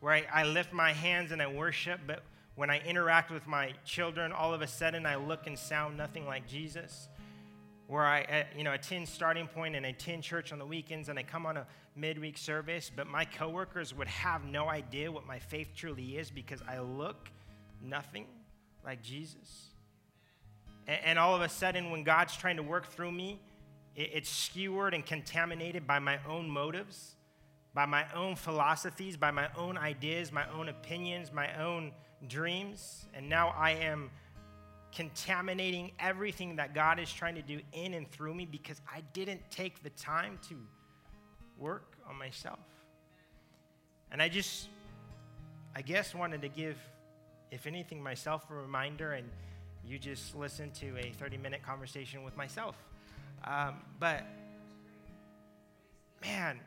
Where 0.01 0.13
I, 0.13 0.25
I 0.33 0.43
lift 0.45 0.73
my 0.73 0.93
hands 0.93 1.31
and 1.31 1.41
I 1.41 1.47
worship, 1.47 2.01
but 2.09 2.25
when 2.57 2.71
I 2.71 2.81
interact 2.81 3.31
with 3.31 3.47
my 3.47 3.73
children, 3.85 4.33
all 4.33 4.53
of 4.53 4.63
a 4.63 4.67
sudden 4.67 5.07
I 5.07 5.15
look 5.15 5.47
and 5.47 5.57
sound 5.57 5.97
nothing 5.97 6.27
like 6.27 6.49
Jesus 6.49 7.09
where 7.87 8.05
I, 8.05 8.23
uh, 8.23 8.43
you 8.57 8.65
know, 8.65 8.73
attend 8.73 9.09
Starting 9.09 9.47
Point 9.47 9.77
and 9.77 9.87
attend 9.87 10.25
church 10.25 10.53
on 10.53 10.59
the 10.59 10.67
weekends 10.67 11.09
and 11.09 11.17
I 11.17 11.23
come 11.23 11.47
on 11.47 11.57
a 11.57 11.67
midweek 11.95 12.37
service, 12.37 12.91
but 12.95 13.07
my 13.07 13.25
coworkers 13.25 13.95
would 13.95 14.09
have 14.09 14.45
no 14.45 14.69
idea 14.69 15.13
what 15.13 15.25
my 15.25 15.39
faith 15.39 15.69
truly 15.77 16.19
is 16.19 16.29
because 16.29 16.61
I 16.69 16.81
look 16.81 17.29
nothing 17.81 18.27
like 18.85 19.03
Jesus. 19.03 19.69
And, 20.89 20.99
and 21.05 21.19
all 21.19 21.37
of 21.37 21.43
a 21.43 21.49
sudden, 21.49 21.93
when 21.93 22.03
God's 22.03 22.37
trying 22.37 22.57
to 22.57 22.65
work 22.65 22.89
through 22.89 23.13
me, 23.13 23.41
it's 23.97 24.29
skewered 24.29 24.95
and 24.95 25.05
contaminated 25.05 25.87
by 25.87 25.99
my 25.99 26.19
own 26.29 26.49
motives, 26.51 27.15
by 27.75 27.87
my 27.87 28.05
own 28.15 28.37
philosophies, 28.37 29.17
by 29.17 29.31
my 29.31 29.49
own 29.57 29.79
ideas, 29.79 30.31
my 30.31 30.49
own 30.51 30.69
opinions, 30.69 31.33
my 31.33 31.55
own 31.63 31.93
dreams. 32.29 33.07
And 33.15 33.29
now 33.29 33.55
I 33.57 33.71
am 33.73 34.11
contaminating 34.95 35.93
everything 35.99 36.57
that 36.57 36.75
God 36.75 36.99
is 36.99 37.13
trying 37.13 37.35
to 37.35 37.43
do 37.43 37.61
in 37.73 37.95
and 37.95 38.11
through 38.11 38.35
me 38.35 38.47
because 38.47 38.81
I 38.93 39.03
didn't 39.13 39.41
take 39.51 39.83
the 39.83 39.91
time 39.91 40.39
to 40.49 40.57
work 41.59 41.97
on 42.09 42.17
myself. 42.17 42.61
And 44.13 44.23
I 44.23 44.29
just, 44.29 44.69
I 45.75 45.83
guess, 45.83 46.15
wanted 46.15 46.43
to 46.43 46.49
give 46.49 46.77
if 47.51 47.67
anything, 47.67 48.03
myself 48.03 48.51
a 48.51 48.55
reminder, 48.55 49.13
and 49.13 49.29
you 49.85 49.99
just 49.99 50.35
listen 50.35 50.71
to 50.73 50.99
a 50.99 51.13
30 51.13 51.39
minute 51.39 51.63
conversation 51.63 52.25
with 52.25 52.37
myself. 52.37 52.77
Um, 53.47 53.75
but, 54.01 54.25
man, 56.23 56.59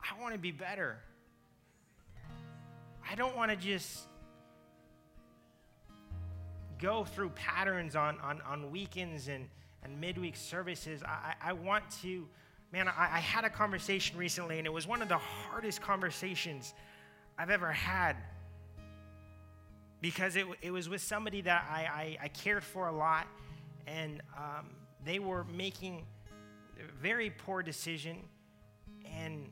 I 0.00 0.20
want 0.20 0.32
to 0.32 0.38
be 0.38 0.52
better. 0.52 0.98
I 3.10 3.14
don't 3.14 3.36
want 3.36 3.50
to 3.50 3.56
just 3.56 4.06
go 6.78 7.04
through 7.04 7.30
patterns 7.30 7.96
on, 7.96 8.18
on, 8.20 8.40
on 8.42 8.70
weekends 8.70 9.28
and, 9.28 9.48
and 9.82 10.00
midweek 10.00 10.36
services. 10.36 11.02
I, 11.02 11.34
I 11.42 11.52
want 11.52 11.84
to, 12.02 12.26
man, 12.72 12.88
I, 12.88 13.16
I 13.16 13.18
had 13.18 13.44
a 13.44 13.50
conversation 13.50 14.16
recently, 14.16 14.58
and 14.58 14.66
it 14.66 14.72
was 14.72 14.86
one 14.86 15.02
of 15.02 15.08
the 15.08 15.18
hardest 15.18 15.82
conversations 15.82 16.74
I've 17.38 17.50
ever 17.50 17.72
had 17.72 18.16
because 20.00 20.36
it, 20.36 20.46
it 20.62 20.70
was 20.70 20.88
with 20.88 21.02
somebody 21.02 21.40
that 21.42 21.66
I, 21.70 21.80
I, 21.80 22.18
I 22.24 22.28
cared 22.28 22.62
for 22.62 22.88
a 22.88 22.92
lot, 22.92 23.26
and 23.96 24.20
um, 24.36 24.66
they 25.04 25.18
were 25.18 25.44
making 25.44 26.06
a 26.78 27.02
very 27.02 27.30
poor 27.30 27.62
decision, 27.62 28.18
and 29.04 29.48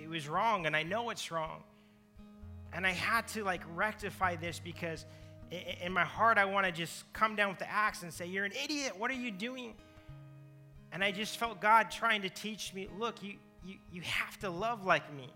it 0.00 0.08
was 0.08 0.28
wrong, 0.28 0.66
and 0.66 0.76
I 0.76 0.82
know 0.82 1.10
it's 1.10 1.30
wrong. 1.30 1.62
And 2.72 2.86
I 2.86 2.90
had 2.90 3.28
to 3.28 3.44
like 3.44 3.62
rectify 3.74 4.36
this 4.36 4.58
because 4.58 5.04
in 5.82 5.92
my 5.92 6.04
heart, 6.04 6.38
I 6.38 6.46
want 6.46 6.64
to 6.66 6.72
just 6.72 7.10
come 7.12 7.36
down 7.36 7.50
with 7.50 7.58
the 7.58 7.70
axe 7.70 8.02
and 8.02 8.12
say, 8.12 8.26
You're 8.26 8.46
an 8.46 8.52
idiot. 8.64 8.98
What 8.98 9.10
are 9.10 9.14
you 9.14 9.30
doing? 9.30 9.74
And 10.92 11.04
I 11.04 11.10
just 11.10 11.38
felt 11.38 11.60
God 11.60 11.90
trying 11.90 12.22
to 12.22 12.30
teach 12.30 12.72
me 12.74 12.88
look, 12.98 13.22
you, 13.22 13.34
you, 13.64 13.76
you 13.90 14.00
have 14.02 14.38
to 14.40 14.50
love 14.50 14.84
like 14.84 15.14
me. 15.14 15.28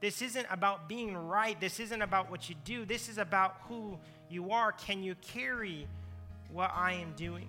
This 0.00 0.22
isn't 0.22 0.46
about 0.50 0.88
being 0.88 1.16
right. 1.16 1.58
This 1.60 1.80
isn't 1.80 2.02
about 2.02 2.30
what 2.30 2.48
you 2.48 2.54
do. 2.64 2.84
This 2.84 3.08
is 3.08 3.18
about 3.18 3.56
who 3.68 3.98
you 4.28 4.50
are. 4.50 4.72
Can 4.72 5.02
you 5.02 5.14
carry 5.16 5.88
what 6.52 6.70
I 6.74 6.92
am 6.94 7.12
doing? 7.16 7.48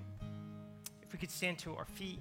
We 1.15 1.19
could 1.19 1.31
stand 1.31 1.57
to 1.59 1.77
our 1.77 1.85
feet. 1.85 2.19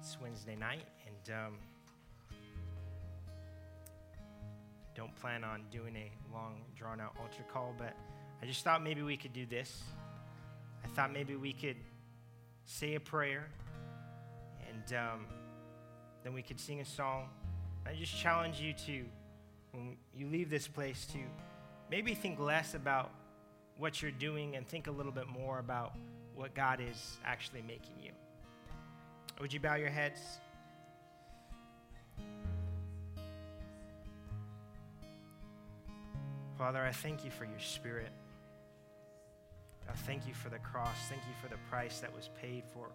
It's 0.00 0.18
Wednesday 0.20 0.56
night, 0.56 0.82
and 1.06 1.36
um, 1.36 1.52
don't 4.96 5.14
plan 5.14 5.44
on 5.44 5.62
doing 5.70 5.94
a 5.94 6.10
long, 6.34 6.56
drawn 6.76 7.00
out 7.00 7.14
altar 7.20 7.44
call, 7.52 7.72
but 7.78 7.94
I 8.42 8.46
just 8.46 8.64
thought 8.64 8.82
maybe 8.82 9.02
we 9.02 9.16
could 9.16 9.32
do 9.32 9.46
this. 9.46 9.84
I 10.84 10.88
thought 10.88 11.12
maybe 11.12 11.36
we 11.36 11.52
could 11.52 11.76
say 12.64 12.96
a 12.96 13.00
prayer 13.00 13.46
and 14.68 14.92
um, 14.92 15.26
then 16.24 16.34
we 16.34 16.42
could 16.42 16.58
sing 16.58 16.80
a 16.80 16.84
song. 16.84 17.28
I 17.86 17.94
just 17.94 18.16
challenge 18.16 18.60
you 18.60 18.72
to, 18.86 19.04
when 19.76 19.96
you 20.16 20.26
leave 20.28 20.48
this 20.48 20.66
place, 20.66 21.06
to 21.12 21.18
maybe 21.90 22.14
think 22.14 22.40
less 22.40 22.74
about 22.74 23.10
what 23.76 24.00
you're 24.00 24.10
doing 24.10 24.56
and 24.56 24.66
think 24.66 24.86
a 24.86 24.90
little 24.90 25.12
bit 25.12 25.28
more 25.28 25.58
about 25.58 25.94
what 26.34 26.54
God 26.54 26.80
is 26.80 27.18
actually 27.24 27.62
making 27.62 27.94
you. 28.02 28.10
Would 29.40 29.52
you 29.52 29.60
bow 29.60 29.74
your 29.74 29.90
heads? 29.90 30.18
Father, 36.56 36.82
I 36.82 36.92
thank 36.92 37.22
you 37.22 37.30
for 37.30 37.44
your 37.44 37.60
spirit. 37.60 38.10
I 39.90 39.92
thank 39.92 40.26
you 40.26 40.32
for 40.32 40.48
the 40.48 40.58
cross. 40.58 40.96
Thank 41.10 41.20
you 41.22 41.34
for 41.42 41.48
the 41.48 41.60
price 41.70 42.00
that 42.00 42.14
was 42.14 42.30
paid 42.40 42.64
for 42.72 42.88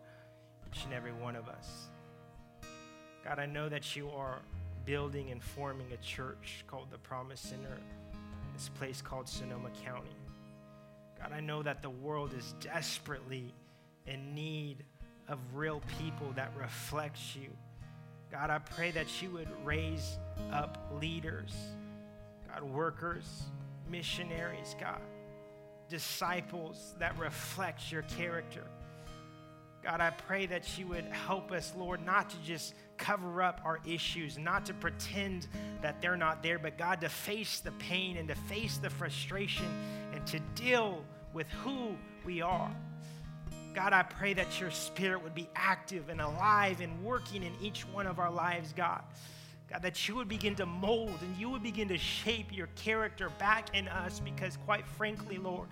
each 0.67 0.83
and 0.83 0.93
every 0.93 1.13
one 1.13 1.35
of 1.35 1.47
us. 1.47 1.89
God, 3.23 3.37
I 3.37 3.45
know 3.45 3.69
that 3.69 3.95
you 3.95 4.09
are 4.09 4.39
building 4.85 5.31
and 5.31 5.41
forming 5.41 5.87
a 5.93 5.97
church 5.97 6.63
called 6.67 6.91
the 6.91 6.97
Promise 6.97 7.39
Center, 7.39 7.77
this 8.53 8.69
place 8.69 9.01
called 9.01 9.27
Sonoma 9.27 9.69
County. 9.85 10.15
God, 11.19 11.31
I 11.33 11.39
know 11.39 11.61
that 11.63 11.81
the 11.81 11.89
world 11.89 12.33
is 12.37 12.55
desperately 12.59 13.53
in 14.07 14.33
need 14.33 14.83
of 15.27 15.39
real 15.53 15.81
people 15.99 16.31
that 16.35 16.51
reflects 16.57 17.35
you. 17.35 17.49
God, 18.31 18.49
I 18.49 18.59
pray 18.59 18.91
that 18.91 19.21
you 19.21 19.29
would 19.31 19.49
raise 19.63 20.17
up 20.51 20.77
leaders, 20.99 21.53
God, 22.51 22.63
workers, 22.63 23.43
missionaries, 23.89 24.75
God 24.79 25.01
disciples 25.91 26.95
that 26.99 27.19
reflects 27.19 27.91
your 27.91 28.03
character. 28.03 28.63
God, 29.83 29.99
I 29.99 30.11
pray 30.11 30.45
that 30.45 30.77
you 30.77 30.87
would 30.87 31.05
help 31.05 31.51
us, 31.51 31.73
Lord, 31.75 32.05
not 32.05 32.29
to 32.29 32.37
just 32.43 32.75
cover 32.97 33.41
up 33.41 33.61
our 33.65 33.79
issues, 33.85 34.37
not 34.37 34.65
to 34.67 34.75
pretend 34.75 35.47
that 35.81 36.01
they're 36.01 36.17
not 36.17 36.43
there, 36.43 36.59
but 36.59 36.77
God, 36.77 37.01
to 37.01 37.09
face 37.09 37.59
the 37.59 37.71
pain 37.73 38.17
and 38.17 38.27
to 38.27 38.35
face 38.35 38.77
the 38.77 38.91
frustration 38.91 39.65
and 40.13 40.25
to 40.27 40.39
deal 40.53 41.03
with 41.33 41.47
who 41.63 41.95
we 42.23 42.41
are. 42.41 42.71
God, 43.73 43.93
I 43.93 44.03
pray 44.03 44.33
that 44.33 44.59
your 44.59 44.69
spirit 44.69 45.23
would 45.23 45.33
be 45.33 45.49
active 45.55 46.09
and 46.09 46.21
alive 46.21 46.81
and 46.81 47.03
working 47.03 47.41
in 47.41 47.53
each 47.61 47.81
one 47.87 48.05
of 48.05 48.19
our 48.19 48.31
lives, 48.31 48.73
God. 48.73 49.01
God, 49.69 49.81
that 49.81 50.07
you 50.07 50.15
would 50.15 50.27
begin 50.27 50.53
to 50.55 50.65
mold 50.65 51.17
and 51.21 51.35
you 51.37 51.49
would 51.49 51.63
begin 51.63 51.87
to 51.87 51.97
shape 51.97 52.47
your 52.51 52.67
character 52.75 53.29
back 53.39 53.73
in 53.73 53.87
us 53.87 54.19
because, 54.19 54.57
quite 54.57 54.85
frankly, 54.85 55.37
Lord, 55.37 55.69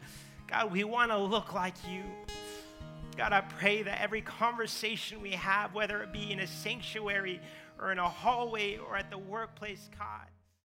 God, 0.47 0.71
we 0.71 0.83
want 0.85 1.11
to 1.11 1.17
look 1.17 1.53
like 1.53 1.75
you. 1.91 2.03
God, 3.19 3.33
I 3.33 3.41
pray 3.41 3.81
that 3.81 4.01
every 4.01 4.21
conversation 4.21 5.21
we 5.21 5.31
have, 5.31 5.73
whether 5.73 6.01
it 6.01 6.13
be 6.13 6.31
in 6.31 6.39
a 6.39 6.47
sanctuary 6.47 7.41
or 7.77 7.91
in 7.91 7.99
a 7.99 8.07
hallway 8.07 8.77
or 8.77 8.95
at 8.95 9.11
the 9.11 9.17
workplace, 9.17 9.89
God, 9.99 10.25